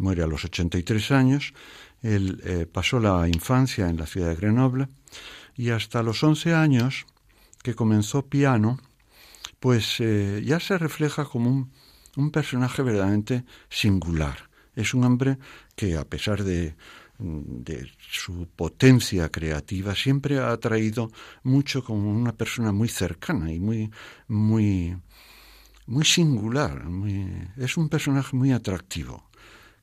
[0.00, 1.54] Muere a los 83 años,
[2.02, 4.88] él eh, pasó la infancia en la ciudad de Grenoble
[5.56, 7.06] y hasta los 11 años
[7.62, 8.80] que comenzó piano,
[9.62, 11.70] pues eh, ya se refleja como
[12.16, 14.50] un, personaje verdaderamente singular.
[14.74, 15.38] Es un hombre
[15.76, 16.74] que a pesar de,
[17.20, 21.12] de su potencia creativa siempre ha atraído
[21.44, 23.88] mucho como una persona muy cercana y muy
[24.26, 24.96] muy
[25.86, 26.84] muy singular
[27.56, 29.30] es un personaje muy atractivo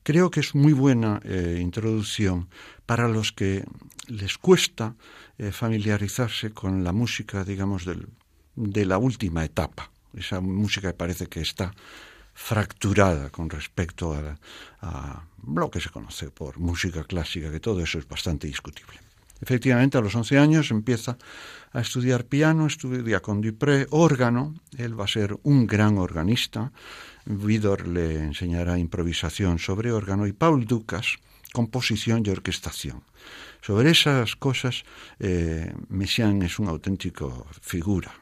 [0.02, 2.48] creo que es muy buena eh, introducción
[2.84, 3.64] para los que
[4.08, 4.96] les cuesta
[5.38, 8.08] eh, familiarizarse con la música digamos del,
[8.60, 11.72] de la última etapa, esa música que parece que está
[12.34, 14.14] fracturada con respecto
[14.82, 18.98] a, lo que se conoce por música clásica, que todo eso es bastante discutible.
[19.40, 21.16] Efectivamente, a los 11 años empieza
[21.72, 26.72] a estudiar piano, estudia con Dupré órgano, él va a ser un gran organista,
[27.24, 31.16] Vidor le enseñará improvisación sobre órgano y Paul Ducas,
[31.52, 33.02] composición y orquestación.
[33.62, 34.84] Sobre esas cosas,
[35.18, 38.12] eh, Messiaen es un auténtico figura.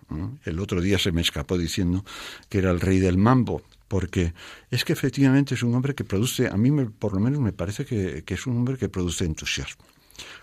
[0.45, 2.05] El otro día se me escapó diciendo
[2.49, 4.35] que era el rey del mambo, porque
[4.71, 7.85] es que efectivamente es un hombre que produce, a mí por lo menos me parece
[7.85, 9.85] que, que es un hombre que produce entusiasmo.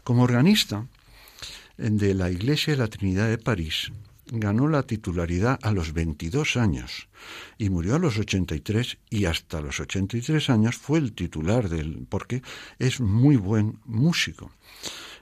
[0.03, 0.87] Como organista
[1.77, 3.91] de la Iglesia de la Trinidad de París,
[4.27, 7.07] ganó la titularidad a los 22 años
[7.57, 12.41] y murió a los 83 y hasta los 83 años fue el titular del porque
[12.79, 14.51] es muy buen músico.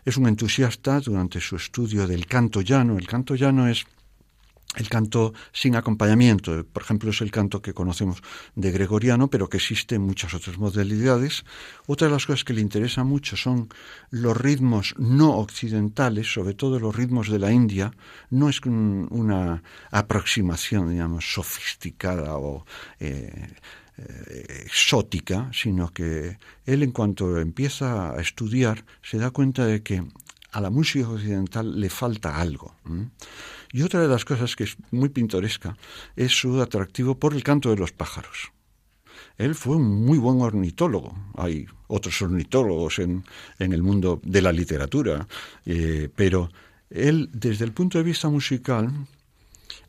[0.06, 2.98] Es un entusiasta durante su estudio del canto llano.
[2.98, 3.86] El canto llano es
[4.76, 8.22] el canto sin acompañamiento, por ejemplo, es el canto que conocemos
[8.56, 11.46] de gregoriano, pero que existe en muchas otras modalidades.
[11.86, 13.70] Otra de las cosas que le interesa mucho son
[14.10, 17.94] los ritmos no occidentales, sobre todo los ritmos de la India.
[18.30, 22.66] No es una aproximación, digamos, sofisticada o
[23.00, 23.54] eh,
[24.66, 30.04] exótica, sino que él en cuanto empieza a estudiar se da cuenta de que
[30.54, 32.76] a la música occidental le falta algo.
[33.72, 35.76] Y otra de las cosas que es muy pintoresca
[36.16, 38.52] es su atractivo por el canto de los pájaros.
[39.38, 41.16] Él fue un muy buen ornitólogo.
[41.36, 43.24] Hay otros ornitólogos en,
[43.58, 45.28] en el mundo de la literatura,
[45.66, 46.52] eh, pero
[46.92, 48.92] él, desde el punto de vista musical,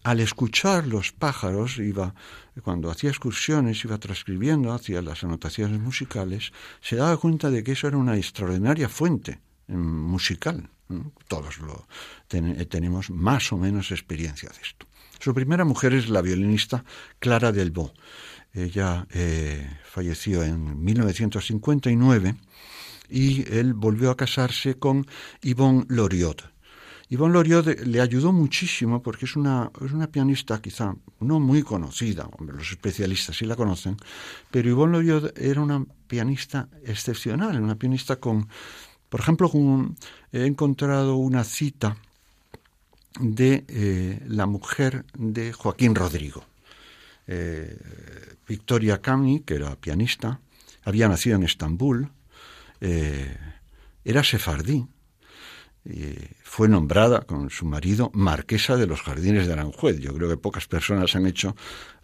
[0.03, 2.15] al escuchar los pájaros, iba,
[2.63, 7.87] cuando hacía excursiones, iba transcribiendo hacia las anotaciones musicales, se daba cuenta de que eso
[7.87, 10.69] era una extraordinaria fuente musical.
[11.29, 11.87] Todos lo
[12.29, 14.87] tenemos más o menos experiencia de esto.
[15.19, 16.85] Su primera mujer es la violinista
[17.19, 17.93] Clara Delvaux.
[18.53, 22.37] Ella eh, falleció en 1959
[23.09, 25.07] y él volvió a casarse con
[25.43, 26.53] Yvonne Loriot.
[27.09, 32.29] Yvonne Loriot le ayudó muchísimo porque es una, es una pianista quizá no muy conocida,
[32.39, 33.97] los especialistas sí la conocen,
[34.51, 38.49] pero Yvonne Loriot era una pianista excepcional, una pianista con
[39.09, 39.51] por ejemplo,
[40.33, 41.97] he encontrado una cita
[43.21, 46.45] de eh, la mujer de Joaquín Rodrigo.
[47.27, 47.77] Eh,
[48.47, 50.41] Victoria Camni, que era pianista,
[50.85, 52.11] había nacido en Estambul,
[52.81, 53.37] eh,
[54.05, 54.87] era sefardí,
[56.43, 59.99] fue nombrada con su marido marquesa de los jardines de Aranjuez.
[59.99, 61.55] Yo creo que pocas personas han hecho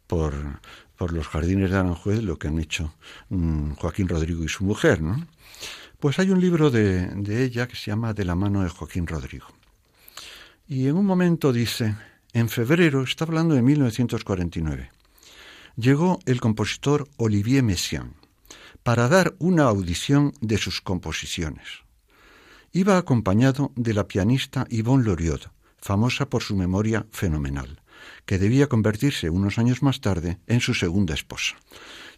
[0.07, 0.35] por,
[0.97, 2.95] por los jardines de Aranjuez lo que han hecho
[3.31, 5.27] mm, Joaquín Rodrigo y su mujer, ¿no?
[6.01, 9.49] Pues hay un libro de, ella que se llama De la mano de Joaquín Rodrigo.
[10.67, 11.95] Y en un momento dice,
[12.33, 14.91] en febrero, está hablando de 1949,
[15.77, 18.15] llegó el compositor Olivier Messiaen
[18.83, 21.69] para dar una audición de sus composiciones.
[22.73, 27.83] Iba acompañado de la pianista Yvonne Loriot, famosa por su memoria fenomenal,
[28.25, 31.57] que debía convertirse unos años más tarde en su segunda esposa.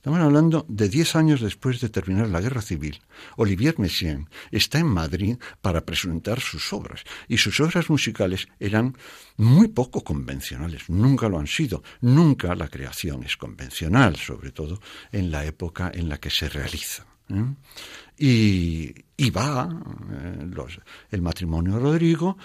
[0.03, 3.01] Estamos hablando de diez años después de terminar la guerra civil.
[3.37, 8.97] Olivier Messiaen está en Madrid para presentar sus obras y sus obras musicales eran
[9.37, 14.81] muy poco convencionales, nunca lo han sido, nunca la creación es convencional, sobre todo
[15.13, 17.07] en la época en la que se realiza.
[17.29, 17.55] ¿eh?
[18.25, 19.69] Y, va
[20.13, 20.79] eh,
[21.11, 22.39] el matrimonio Rodrigo,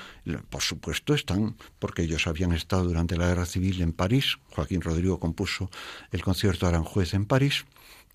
[0.50, 5.20] por supuesto están, porque ellos habían estado durante la guerra civil en París, Joaquín Rodrigo
[5.20, 5.70] compuso
[6.12, 7.66] el concierto Aranjuez en París,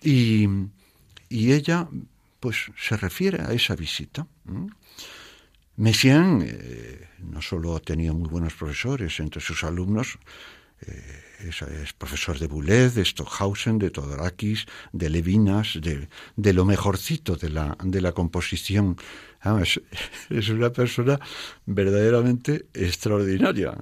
[0.02, 0.48] y,
[1.30, 1.88] ella
[2.40, 4.26] pues se refiere a esa visita.
[5.78, 10.18] Eh, no solo tenido muy buenos profesores entre sus alumnos,
[10.80, 17.36] eh, es, profesor de Boulez, de Stockhausen, de Todorakis, de Levinas, de, de, lo mejorcito
[17.36, 18.96] de la, de la composición.
[20.30, 21.18] es, una persona
[21.66, 23.76] verdaderamente extraordinaria.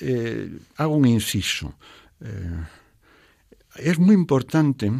[0.00, 1.74] Eh, hago un inciso.
[2.20, 2.64] Eh,
[3.76, 4.92] es muy importante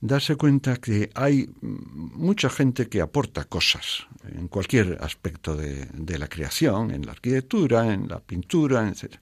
[0.00, 6.28] darse cuenta que hay mucha gente que aporta cosas en cualquier aspecto de, de la
[6.28, 9.14] creación, en la arquitectura, en la pintura, etc.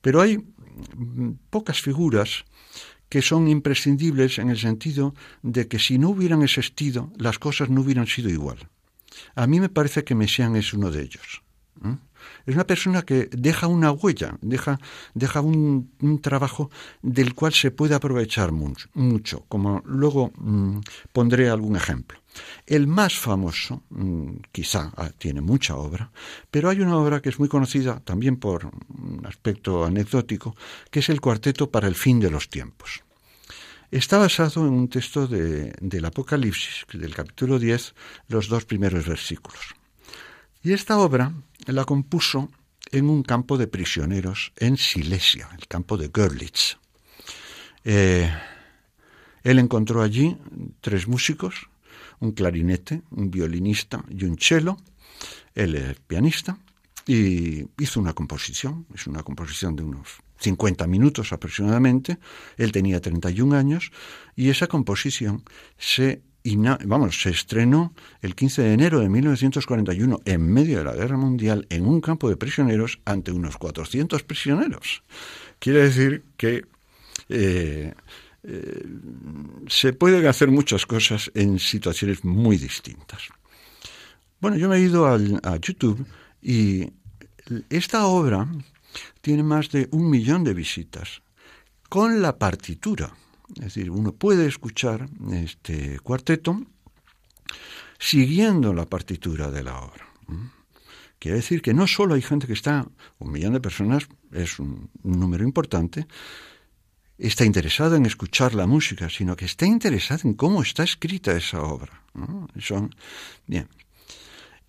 [0.00, 0.44] Pero hay
[1.50, 2.44] pocas figuras
[3.08, 7.82] que son imprescindibles en el sentido de que si no hubieran existido, las cosas no
[7.82, 8.68] hubieran sido igual.
[9.34, 11.42] A mí me parece que Messiaen es uno de ellos.
[12.44, 14.78] Es una persona que deja una huella, deja,
[15.14, 15.90] deja un,
[16.22, 16.70] trabajo
[17.02, 20.78] del cual se puede aprovechar mucho, como luego mm,
[21.12, 22.18] pondré algún ejemplo.
[22.66, 26.10] El más famoso, mm, quizá ah, tiene mucha obra,
[26.50, 30.56] pero hay una obra que es muy conocida también por un aspecto anecdótico,
[30.90, 33.02] que es el Cuarteto para el fin de los tiempos.
[33.90, 37.94] Está basado en un texto del Apocalipsis, del capítulo 10,
[38.28, 39.74] los dos primeros versículos.
[40.62, 41.32] Y esta obra
[41.66, 42.50] la compuso
[42.90, 46.78] en un campo de prisioneros en Silesia, el campo de Görlitz.
[47.84, 48.28] Eh,
[49.44, 50.36] él encontró allí
[50.80, 51.68] tres músicos,
[52.20, 54.76] un clarinete, un violinista y un cello.
[55.54, 56.58] Él es pianista
[57.06, 62.18] y hizo una composición, es una composición de unos 50 minutos aproximadamente.
[62.56, 63.92] Él tenía 31 años
[64.34, 65.44] y esa composición
[65.78, 66.22] se
[66.84, 67.92] vamos, se estrenó
[68.22, 72.28] el 15 de enero de 1941 en medio de la Guerra Mundial en un campo
[72.28, 75.02] de prisioneros ante unos 400 prisioneros.
[75.58, 76.64] Quiere decir que
[77.28, 77.94] eh,
[79.68, 83.22] se pueden hacer muchas cosas en situaciones muy distintas.
[84.40, 86.06] Bueno, yo me he ido al, a YouTube
[86.40, 86.88] y
[87.70, 88.46] esta obra
[89.20, 91.22] tiene más de un millón de visitas
[91.88, 93.12] con la partitura.
[93.56, 96.60] Es decir, uno puede escuchar este cuarteto
[97.98, 100.06] siguiendo la partitura de la obra.
[101.18, 102.86] Quiere decir que no solo hay gente que está,
[103.18, 106.06] un millón de personas es un número importante,
[107.18, 111.62] está interesado en escuchar la música, sino que está interesado en cómo está escrita esa
[111.62, 112.02] obra.
[112.60, 112.94] Son,
[113.46, 113.68] bien.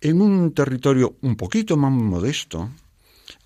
[0.00, 2.70] En un territorio un poquito más modesto,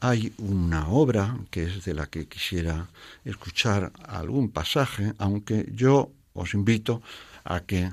[0.00, 2.88] hay una obra que es de la que quisiera
[3.24, 7.02] escuchar algún pasaje, aunque yo os invito
[7.44, 7.90] a que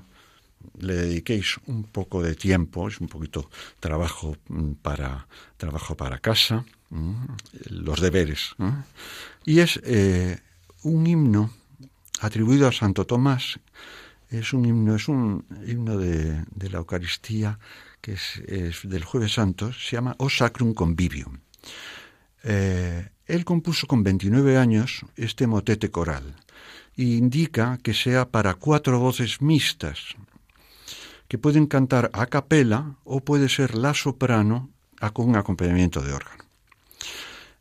[0.79, 3.49] le dediquéis un poco de tiempo, es un poquito
[3.79, 7.25] trabajo mm, para trabajo para casa, mm,
[7.69, 8.55] los deberes,
[9.45, 10.39] y es eh,
[10.83, 11.51] un himno
[12.21, 13.59] atribuido a Santo Tomás.
[14.29, 17.59] Es un himno, es un himno de, la Eucaristía
[18.01, 21.39] que es, del Jueves Santo, se llama O Sacrum Convivium.
[22.43, 26.35] Eh, él compuso con 29 años este motete coral
[26.95, 30.15] e indica que sea para cuatro voces mixtas,
[31.27, 34.69] que pueden cantar a capela o puede ser la soprano
[35.13, 36.48] con un acompañamiento de órgano.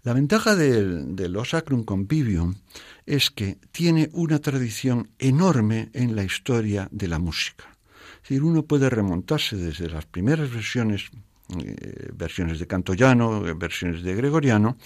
[0.08, 2.54] La ventaja del, del Osacrum Convivium
[3.04, 7.76] es que tiene una tradición enorme en la historia de la música.
[8.22, 11.10] Es decir, uno puede remontarse desde las primeras versiones
[11.58, 14.78] eh, versiones de canto llano, versiones de gregoriano,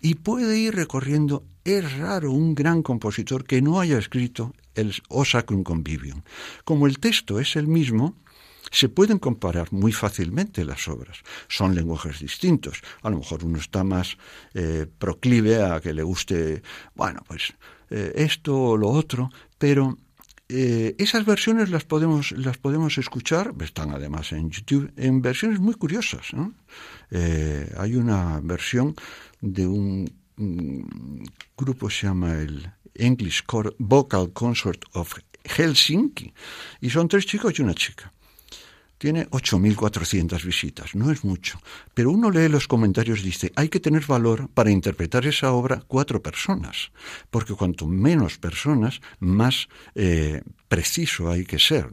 [0.00, 1.44] y puede ir recorriendo.
[1.62, 6.22] Es raro un gran compositor que no haya escrito el O Sacrum Convivium.
[6.64, 8.16] Como el texto es el mismo,
[8.70, 11.22] se pueden comparar muy fácilmente las obras.
[11.48, 12.82] Son lenguajes distintos.
[13.02, 14.16] A lo mejor uno está más
[14.54, 16.62] eh, proclive a que le guste,
[16.94, 17.54] bueno, pues
[17.90, 19.96] eh, esto o lo otro, pero
[20.52, 25.74] eh, esas versiones las podemos, las podemos escuchar, están además en YouTube, en versiones muy
[25.74, 26.32] curiosas.
[27.12, 28.96] Eh, hay una versión
[29.40, 30.12] de un,
[31.56, 33.44] grupo que se llama el English
[33.78, 36.32] Vocal Consort of Helsinki,
[36.80, 38.12] y son tres chicos y una chica.
[39.00, 41.58] Tiene 8.400 visitas, no es mucho.
[41.94, 45.82] Pero uno lee los comentarios y dice, hay que tener valor para interpretar esa obra
[45.88, 46.92] cuatro personas,
[47.30, 51.88] porque cuanto menos personas, más eh, preciso hay que ser.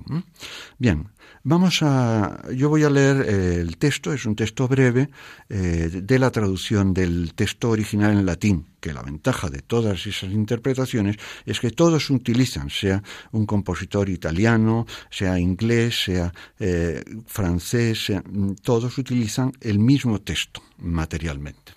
[0.79, 1.07] Bien,
[1.49, 5.09] Vamos a, yo voy a leer eh, el texto, es un texto breve
[5.47, 10.31] eh, de la traducción del texto original en latín, que la ventaja de todas esas
[10.31, 18.11] interpretaciones es que todos utilizan, sea un compositor italiano, sea inglés, sea eh, francés,
[18.61, 21.76] todos utilizan el mismo texto materialmente.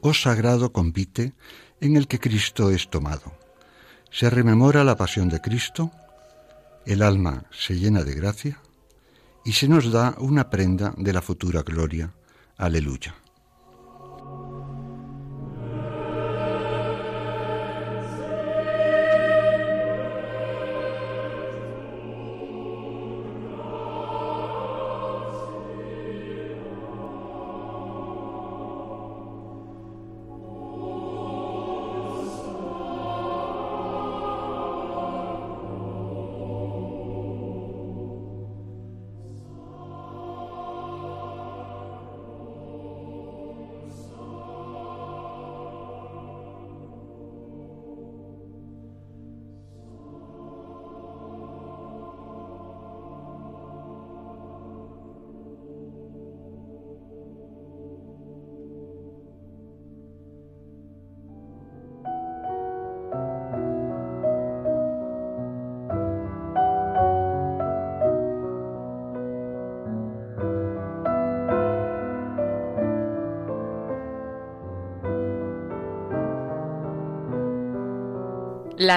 [0.00, 1.34] O sagrado convite
[1.80, 3.32] en el que Cristo es tomado.
[4.10, 5.90] Se rememora la pasión de Cristo,
[6.86, 8.60] el alma se llena de gracia
[9.44, 12.12] y se nos da una prenda de la futura gloria.
[12.56, 13.14] Aleluya.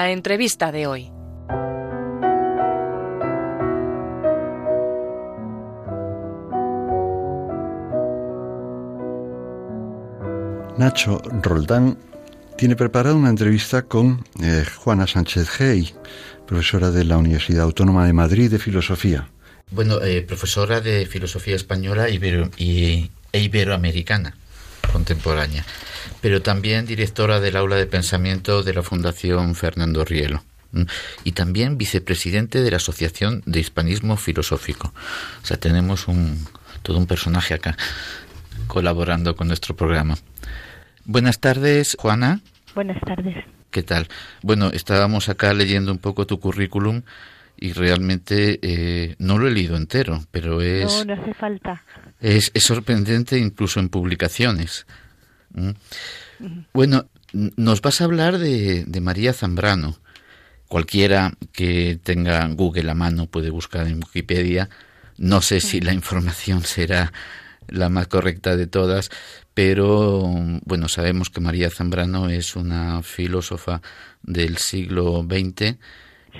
[0.04, 1.10] La entrevista de hoy.
[10.76, 11.96] Nacho Roldán
[12.58, 15.94] tiene preparada una entrevista con eh, Juana Sánchez Gey,
[16.46, 19.30] profesora de la Universidad Autónoma de Madrid de Filosofía.
[19.70, 24.36] Bueno, eh, profesora de Filosofía Española y, e Iberoamericana
[24.92, 25.64] contemporánea
[26.20, 30.42] pero también directora del aula de pensamiento de la Fundación Fernando Rielo
[31.22, 34.92] y también vicepresidente de la Asociación de Hispanismo Filosófico.
[35.42, 36.46] O sea, tenemos un,
[36.82, 37.76] todo un personaje acá
[38.66, 40.16] colaborando con nuestro programa.
[41.04, 42.40] Buenas tardes, Juana.
[42.74, 43.44] Buenas tardes.
[43.70, 44.08] ¿Qué tal?
[44.42, 47.02] Bueno, estábamos acá leyendo un poco tu currículum
[47.56, 50.84] y realmente eh, no lo he leído entero, pero es...
[50.84, 51.82] No, no hace falta.
[52.20, 54.86] Es, es sorprendente incluso en publicaciones.
[56.72, 59.96] Bueno, nos vas a hablar de, María Zambrano.
[60.68, 64.68] Cualquiera que tenga Google a mano puede buscar en Wikipedia.
[65.18, 67.12] No sé si la información será
[67.68, 69.10] la más correcta de todas,
[69.54, 70.20] pero
[70.64, 73.80] bueno, sabemos que María Zambrano es una filósofa
[74.22, 75.76] del siglo XX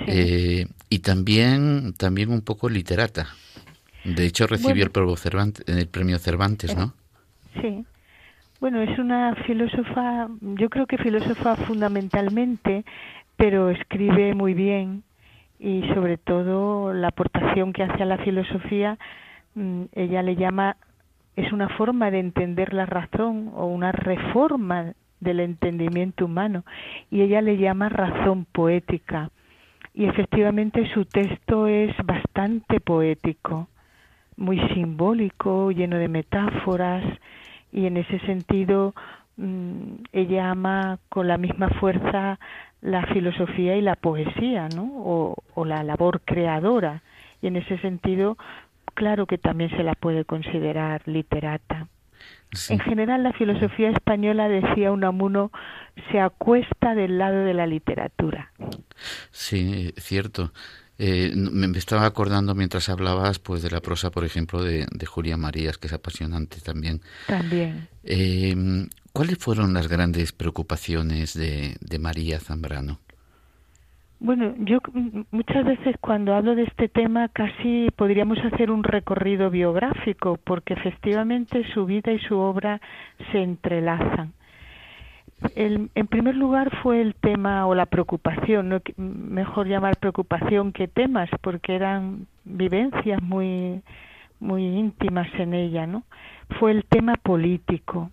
[0.06, 3.28] eh, y también, también un poco literata.
[4.04, 6.94] De hecho, recibió el, el premio Cervantes, ¿no?
[7.60, 7.84] Sí.
[8.64, 12.86] Bueno, es una filósofa, yo creo que filósofa fundamentalmente,
[13.36, 15.02] pero escribe muy bien
[15.58, 18.96] y sobre todo la aportación que hace a la filosofía,
[19.54, 20.78] mm, ella le llama,
[21.36, 26.64] es una forma de entender la razón o una reforma del entendimiento humano
[27.10, 29.28] y ella le llama razón poética.
[29.92, 33.68] Y efectivamente su texto es bastante poético,
[34.38, 37.04] muy simbólico, lleno de metáforas
[37.74, 38.94] y en ese sentido
[39.36, 42.38] mm, ella ama con la misma fuerza
[42.80, 44.84] la filosofía y la poesía, ¿no?
[44.84, 47.02] O, o la labor creadora
[47.42, 48.38] y en ese sentido
[48.94, 51.88] claro que también se la puede considerar literata.
[52.70, 55.50] En general, la filosofía española, decía Unamuno,
[56.12, 58.52] se acuesta del lado de la literatura.
[59.32, 60.52] Sí, cierto.
[60.98, 65.78] Eh, me estaba acordando mientras hablabas pues de la prosa, por ejemplo, de, Julia Marías,
[65.78, 67.00] que es apasionante también.
[67.26, 67.88] También.
[68.04, 73.00] Eh, ¿Cuáles fueron las grandes preocupaciones de, de María Zambrano?
[74.20, 74.78] Bueno, yo
[75.32, 81.62] muchas veces cuando hablo de este tema casi podríamos hacer un recorrido biográfico porque efectivamente
[81.74, 82.80] su vida y su obra
[83.32, 84.32] se entrelazan.
[85.54, 90.88] El, en primer lugar fue el tema o la preocupación, no, mejor llamar preocupación que
[90.88, 93.82] temas porque eran vivencias muy
[94.40, 96.04] muy íntimas en ella, ¿no?
[96.58, 98.10] Fue el tema político.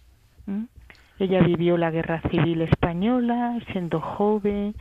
[1.19, 4.73] Ella vivió la guerra civil española siendo joven,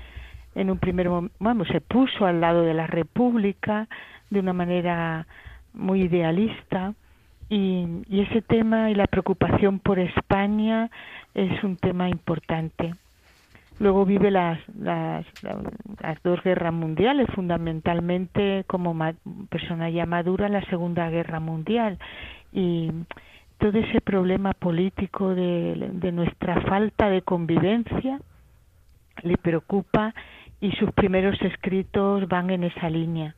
[0.54, 3.88] en un primer momento, vamos, se puso al lado de la República
[4.30, 5.26] de una manera
[5.74, 6.94] muy idealista
[7.48, 10.90] y, ese tema y la preocupación por España
[11.34, 12.94] es un tema importante.
[13.78, 18.94] Luego vive las, las, las dos guerras mundiales, fundamentalmente como
[19.48, 21.98] persona ya madura la Segunda Guerra Mundial
[22.52, 22.90] y
[23.58, 28.20] todo ese problema político de, de nuestra falta de convivencia
[29.22, 30.14] le preocupa
[30.60, 33.34] y sus primeros escritos van en esa línea.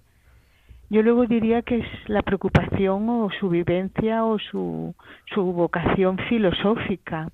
[0.91, 4.95] Yo luego diría que es la preocupación o su vivencia o su,
[5.33, 7.29] su vocación filosófica.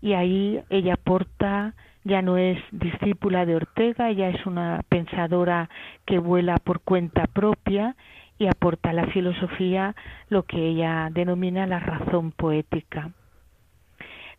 [0.00, 1.74] Y ahí ella aporta,
[2.04, 5.68] ya no es discípula de Ortega, ella es una pensadora
[6.04, 7.96] que vuela por cuenta propia
[8.38, 9.94] y aporta a la filosofía
[10.28, 13.10] lo que ella denomina la razón poética.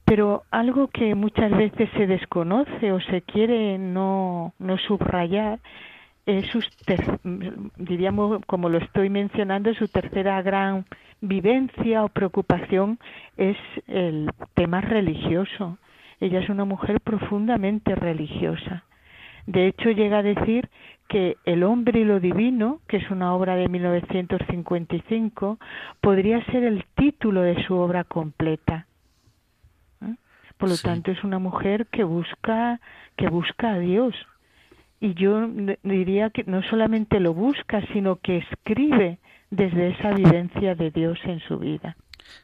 [0.06, 5.60] Pero algo que muchas veces se desconoce o se quiere no, no subrayar
[6.26, 6.62] es su,
[7.78, 10.86] diríamos, como lo estoy mencionando, su tercera gran
[11.22, 13.00] vivencia o preocupación
[13.38, 13.58] es
[13.88, 15.78] el tema religioso.
[16.20, 18.84] Ella es una mujer profundamente religiosa.
[19.46, 20.70] De hecho, llega a decir
[21.08, 25.58] que El hombre y lo divino, que es una obra de 1955,
[26.02, 28.88] podría ser el título de su obra completa.
[30.58, 32.82] Por lo tanto, es una mujer que busca,
[33.16, 34.16] que busca a Dios.
[35.00, 35.48] Y yo
[35.84, 39.20] diría que no solamente lo busca, sino que escribe
[39.50, 41.96] desde esa vivencia de Dios en su vida.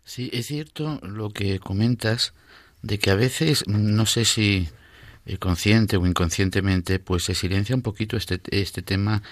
[0.03, 2.33] Sí, es cierto lo que comentas
[2.81, 4.69] de que a veces, no sé si
[5.25, 9.23] eh, consciente o inconscientemente, pues se silencia un poquito este, este tema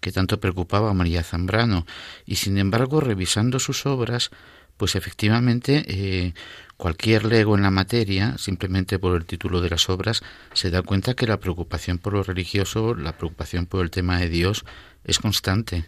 [0.00, 1.86] que tanto preocupaba a María Zambrano.
[2.26, 4.30] Y sin embargo, revisando sus obras,
[4.76, 6.34] pues efectivamente eh,
[6.76, 10.22] cualquier lego en la materia, simplemente por el título de las obras,
[10.52, 14.28] se da cuenta que la preocupación por lo religioso, la preocupación por el tema de
[14.28, 14.64] Dios
[15.04, 15.86] es constante.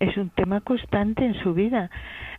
[0.00, 1.90] Es un tema constante en su vida.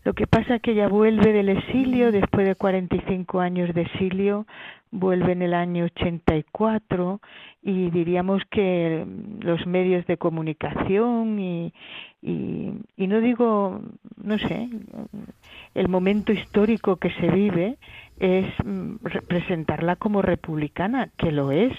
[0.04, 4.48] Lo que pasa es que ella vuelve del exilio, después de 45 años de exilio,
[4.90, 7.22] vuelve en el año 84
[7.62, 9.06] y diríamos que
[9.42, 11.74] los medios de comunicación y,
[12.22, 13.82] y, y no digo,
[14.22, 14.68] no sé,
[15.76, 17.78] el momento histórico que se vive
[18.20, 18.96] es mm,
[19.28, 21.74] presentarla como republicana, que lo es,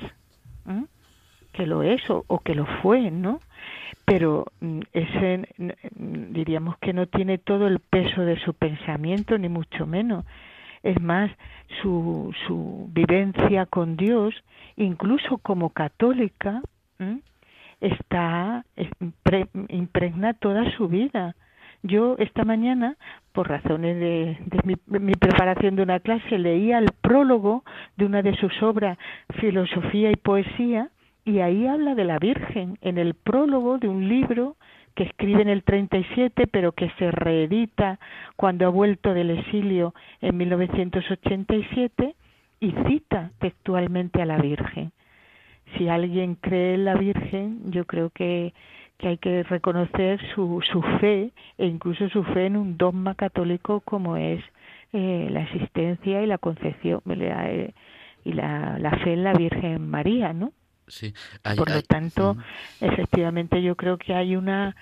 [1.53, 3.40] que lo es o, o, que lo fue, ¿no?
[4.05, 5.48] Pero mm, ese,
[5.96, 10.24] diríamos que no tiene todo el peso de su pensamiento, ni mucho menos.
[10.82, 11.30] Es más,
[11.80, 14.34] su, su vivencia con Dios,
[14.76, 16.61] incluso como católica,
[17.80, 18.64] está
[19.68, 21.34] impregna toda su vida.
[21.82, 22.96] Yo esta mañana,
[23.32, 27.64] por razones de, mi, mi, preparación de una clase, leía el prólogo
[27.96, 28.98] de una de sus obras,
[29.40, 30.90] Filosofía y Poesía,
[31.25, 34.57] y ahí habla de la Virgen, en el prólogo de un libro
[34.95, 37.99] que escribe en el 37, pero que se reedita
[38.37, 42.14] cuando ha vuelto del exilio en 1987
[42.61, 44.93] y cita textualmente a la Virgen.
[45.77, 48.53] Si alguien cree en la Virgen, yo creo que,
[49.05, 54.16] hay que reconocer su, su fe e incluso su fe en un dogma católico como
[54.16, 54.41] es
[54.93, 57.73] eh, la existencia y la concepción eh,
[58.25, 60.53] y la, la fe en la Virgen María, ¿no?
[61.57, 62.37] Por lo tanto,
[62.80, 64.76] efectivamente yo creo que hay una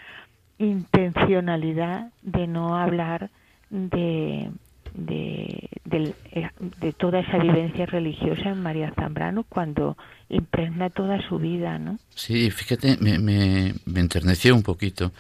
[0.59, 3.31] intencionalidad de no hablar
[3.71, 4.51] de,
[4.95, 6.49] de, eh,
[6.81, 9.97] de, toda esa vivencia religiosa en María Zambrano cuando
[10.29, 11.99] impregna toda su vida, ¿no?
[12.15, 15.13] Sí, fíjate, me, me, enterneció un poquito,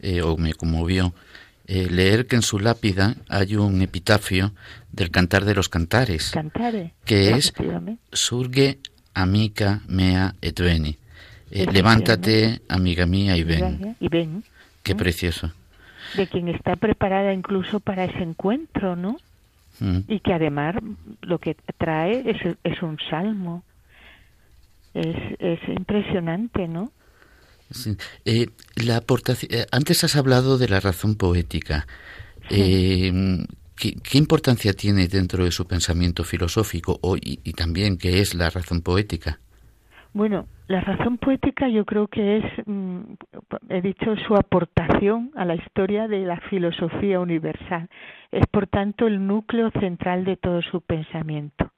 [0.00, 1.12] eh, o me conmovió,
[1.66, 4.52] eh, leer que en su lápida hay un epitafio
[4.92, 6.32] del Cantar de los Cantares,
[7.04, 7.52] que es
[8.12, 8.78] Surge
[9.16, 10.96] amica mea et veni.
[11.50, 13.96] levántate, amiga mía, y ven.
[14.00, 14.44] Y ven.
[14.82, 15.52] Qué precioso
[16.14, 19.18] de quien está preparada incluso para ese encuentro, ¿no?
[19.80, 20.00] Mm.
[20.08, 20.76] Y que además
[21.22, 23.62] lo que trae es, es un salmo.
[24.94, 26.90] Es, es impresionante, ¿no?
[28.24, 28.46] Eh,
[28.76, 31.86] la aportación, eh, antes has hablado de la razón poética.
[32.48, 33.12] Eh,
[33.76, 38.80] ¿qué, importancia tiene dentro de su pensamiento filosófico y, y, también qué es la razón
[38.82, 39.38] poética?
[40.12, 43.00] Bueno, la razón poética yo creo que es, mm,
[43.68, 47.88] he dicho, su aportación a la historia de la filosofía universal.
[48.32, 51.70] Es, por tanto, el núcleo central de todo su pensamiento.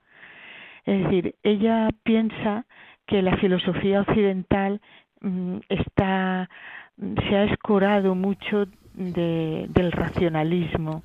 [0.87, 2.65] Es decir, ella piensa
[3.07, 4.81] que la filosofía occidental
[5.21, 6.49] mm, está,
[6.97, 11.03] se ha escorado mucho del racionalismo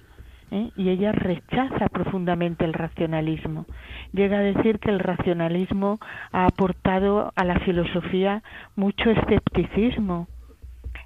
[0.54, 0.72] ¿eh?
[0.78, 3.66] y ella rechaza profundamente el racionalismo.
[4.14, 6.00] Llega a decir que el racionalismo
[6.32, 8.44] ha aportado a la filosofía
[8.76, 10.28] mucho escepticismo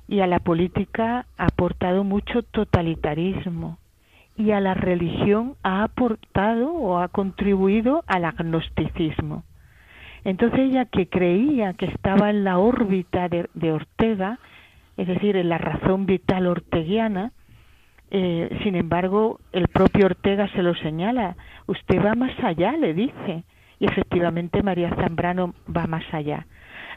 [0.08, 3.78] y a la política ha aportado mucho totalitarismo
[4.36, 9.44] y a la religión ha aportado o ha contribuido al agnosticismo.
[10.24, 14.40] Entonces ella que creía que estaba en la órbita de, de Ortega,
[14.98, 17.32] es decir, en la razón vital orteguiana,
[18.10, 21.36] eh, sin embargo, el propio Ortega se lo señala.
[21.66, 23.44] Usted va más allá, le dice.
[23.80, 26.46] Y efectivamente María Zambrano va más allá.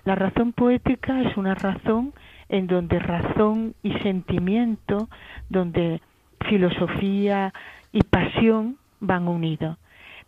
[0.05, 2.13] La razón poética es una razón
[2.49, 5.09] en donde razón y sentimiento,
[5.49, 6.01] donde
[6.49, 7.53] filosofía
[7.93, 9.77] y pasión van unidos.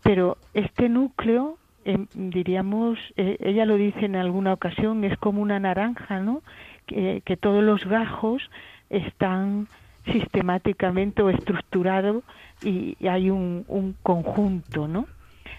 [0.02, 5.58] Pero este núcleo, em, diríamos, eh, ella lo dice en alguna ocasión, es como una
[5.58, 6.42] naranja, ¿no?
[6.86, 8.50] Que, que todos los gajos
[8.90, 9.68] están
[10.10, 12.22] sistemáticamente o estructurado
[12.62, 15.06] y, hay un, un conjunto, ¿no?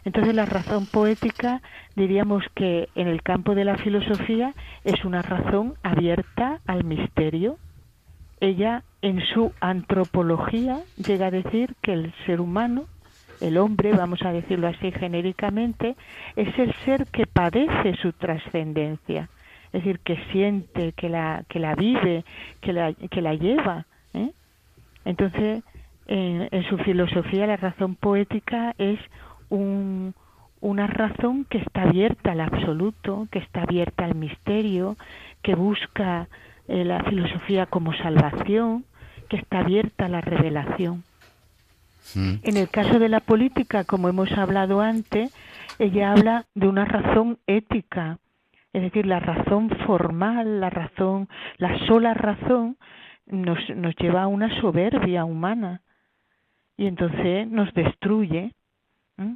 [0.06, 1.62] Entonces la razón poética
[1.96, 7.58] diríamos que en el campo de la filosofía es una razón abierta al misterio.
[8.41, 12.86] Ella en su antropología llega a decir que el ser humano,
[13.39, 15.96] el hombre, vamos a decirlo así genéricamente,
[16.36, 19.30] es el ser que padece su trascendencia,
[19.68, 22.26] es decir, que siente, que la, que la vive,
[22.62, 23.86] que la, que la lleva.
[25.06, 25.10] ¿Eh?
[25.10, 25.64] Entonces,
[26.08, 28.99] en, su filosofía la razón poética es
[29.49, 34.97] una razón que está abierta al absoluto, que está abierta al misterio,
[35.41, 36.28] que busca
[36.68, 38.86] eh, la filosofía como salvación,
[39.30, 41.04] que está abierta a la revelación.
[42.16, 42.36] Mm.
[42.43, 45.34] En el caso de la política, como hemos hablado antes,
[45.80, 48.18] ella habla de una razón ética,
[48.74, 52.78] es decir, la razón formal, la razón, la sola razón
[53.26, 55.82] nos, nos lleva a una soberbia humana
[56.78, 58.53] y entonces nos destruye.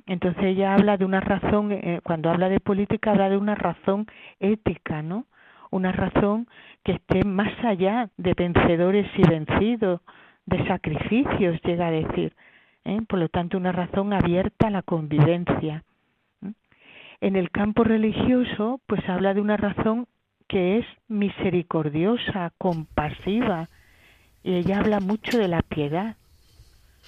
[0.07, 4.07] Entonces ella habla de una razón, eh, cuando habla de política, habla de una razón
[4.39, 5.25] ética, ¿no?
[5.69, 6.47] Una razón
[6.83, 10.01] que esté más allá de vencedores y vencidos,
[10.45, 12.33] de sacrificios, llega a decir.
[12.85, 13.01] ¿eh?
[13.07, 15.83] Por lo tanto, una razón abierta a la convivencia.
[17.19, 20.07] En el campo religioso, pues habla de una razón
[20.47, 23.69] que es misericordiosa, compasiva,
[24.47, 26.15] y ella habla mucho de la piedad.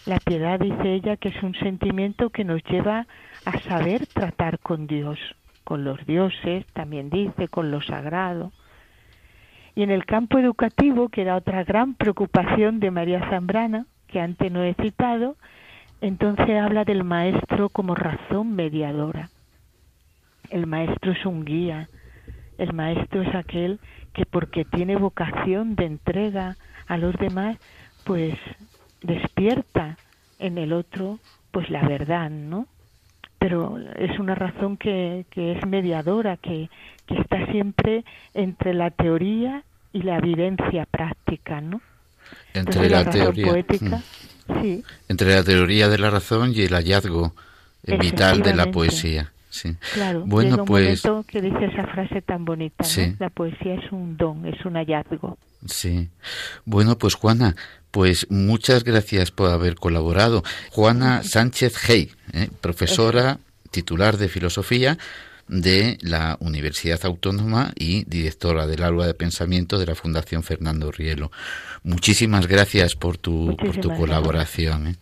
[0.05, 3.07] La piedad, dice ella, que es un sentimiento que nos lleva
[3.45, 5.17] a saber tratar con Dios,
[5.63, 8.51] con los dioses, también dice, con lo sagrado.
[9.73, 14.51] Y en el campo educativo, que era otra gran preocupación de María Zambrana, que antes
[14.51, 15.37] no he citado,
[16.01, 19.29] entonces habla del maestro como razón mediadora.
[20.49, 21.87] El maestro es un guía,
[22.57, 23.79] el maestro es aquel
[24.14, 26.57] que porque tiene vocación de entrega,
[26.89, 27.57] a los demás,
[28.03, 28.34] pues
[29.01, 29.97] despierta
[30.39, 31.20] en el otro
[31.51, 32.68] pues la verdad, ¿no?
[33.39, 36.70] Pero es una razón que, que es mediadora, que,
[37.07, 38.03] que está siempre
[38.34, 41.82] entre la teoría y la vivencia práctica, ¿no?
[42.53, 44.01] Entre la, teoría poética,
[44.47, 44.62] mm.
[44.62, 44.84] sí.
[45.07, 47.34] Entre la teoría de la razón y el hallazgo
[47.84, 49.32] vital de la poesía.
[49.50, 49.76] Sí.
[49.93, 52.86] Claro, bueno, pues que dice esa frase tan bonita,
[53.18, 55.38] La poesía es un don, es un hallazgo.
[55.66, 56.10] Sí.
[56.66, 57.56] Bueno, pues Juana,
[57.91, 60.43] pues muchas gracias por haber colaborado.
[60.72, 62.50] Juana Sánchez Hey, ¿eh?
[62.62, 63.39] profesora
[63.72, 64.97] titular de filosofía
[65.47, 71.32] de la Universidad Autónoma y directora del aula de pensamiento de la Fundación Fernando Rielo.
[71.84, 74.88] Muchísimas gracias por tu, por tu colaboración.
[74.88, 74.95] ¿eh?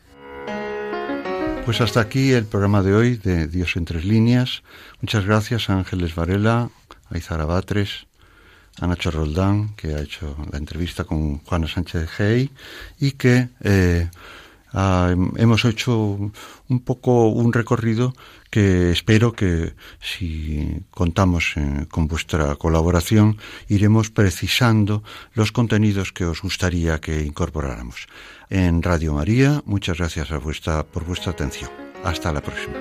[1.68, 4.64] Pues hasta aquí el programa de hoy de Dios en tres líneas.
[5.02, 6.70] Muchas gracias a Ángeles Varela,
[7.10, 8.08] a Izara Batres,
[8.80, 12.52] a Nacho Roldán, que ha hecho la entrevista con Juana Sánchez Gey
[13.02, 14.10] y que eh,
[14.74, 15.98] hemos hecho
[16.68, 18.14] un poco un recorrido
[18.50, 23.38] que espero que si contamos eh, con vuestra colaboración
[23.68, 25.04] iremos precisando
[25.34, 28.08] los contenidos que os gustaría que incorporáramos.
[28.50, 31.70] En Radio María, muchas gracias a vuestra, por vuestra atención.
[32.04, 32.76] Hasta la próxima.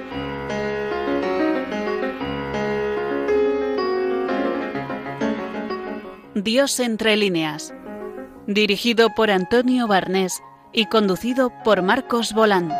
[6.34, 7.74] Dios entre líneas.
[8.46, 10.40] Dirigido por Antonio Barnés
[10.72, 12.70] y conducido por Marcos Bolán.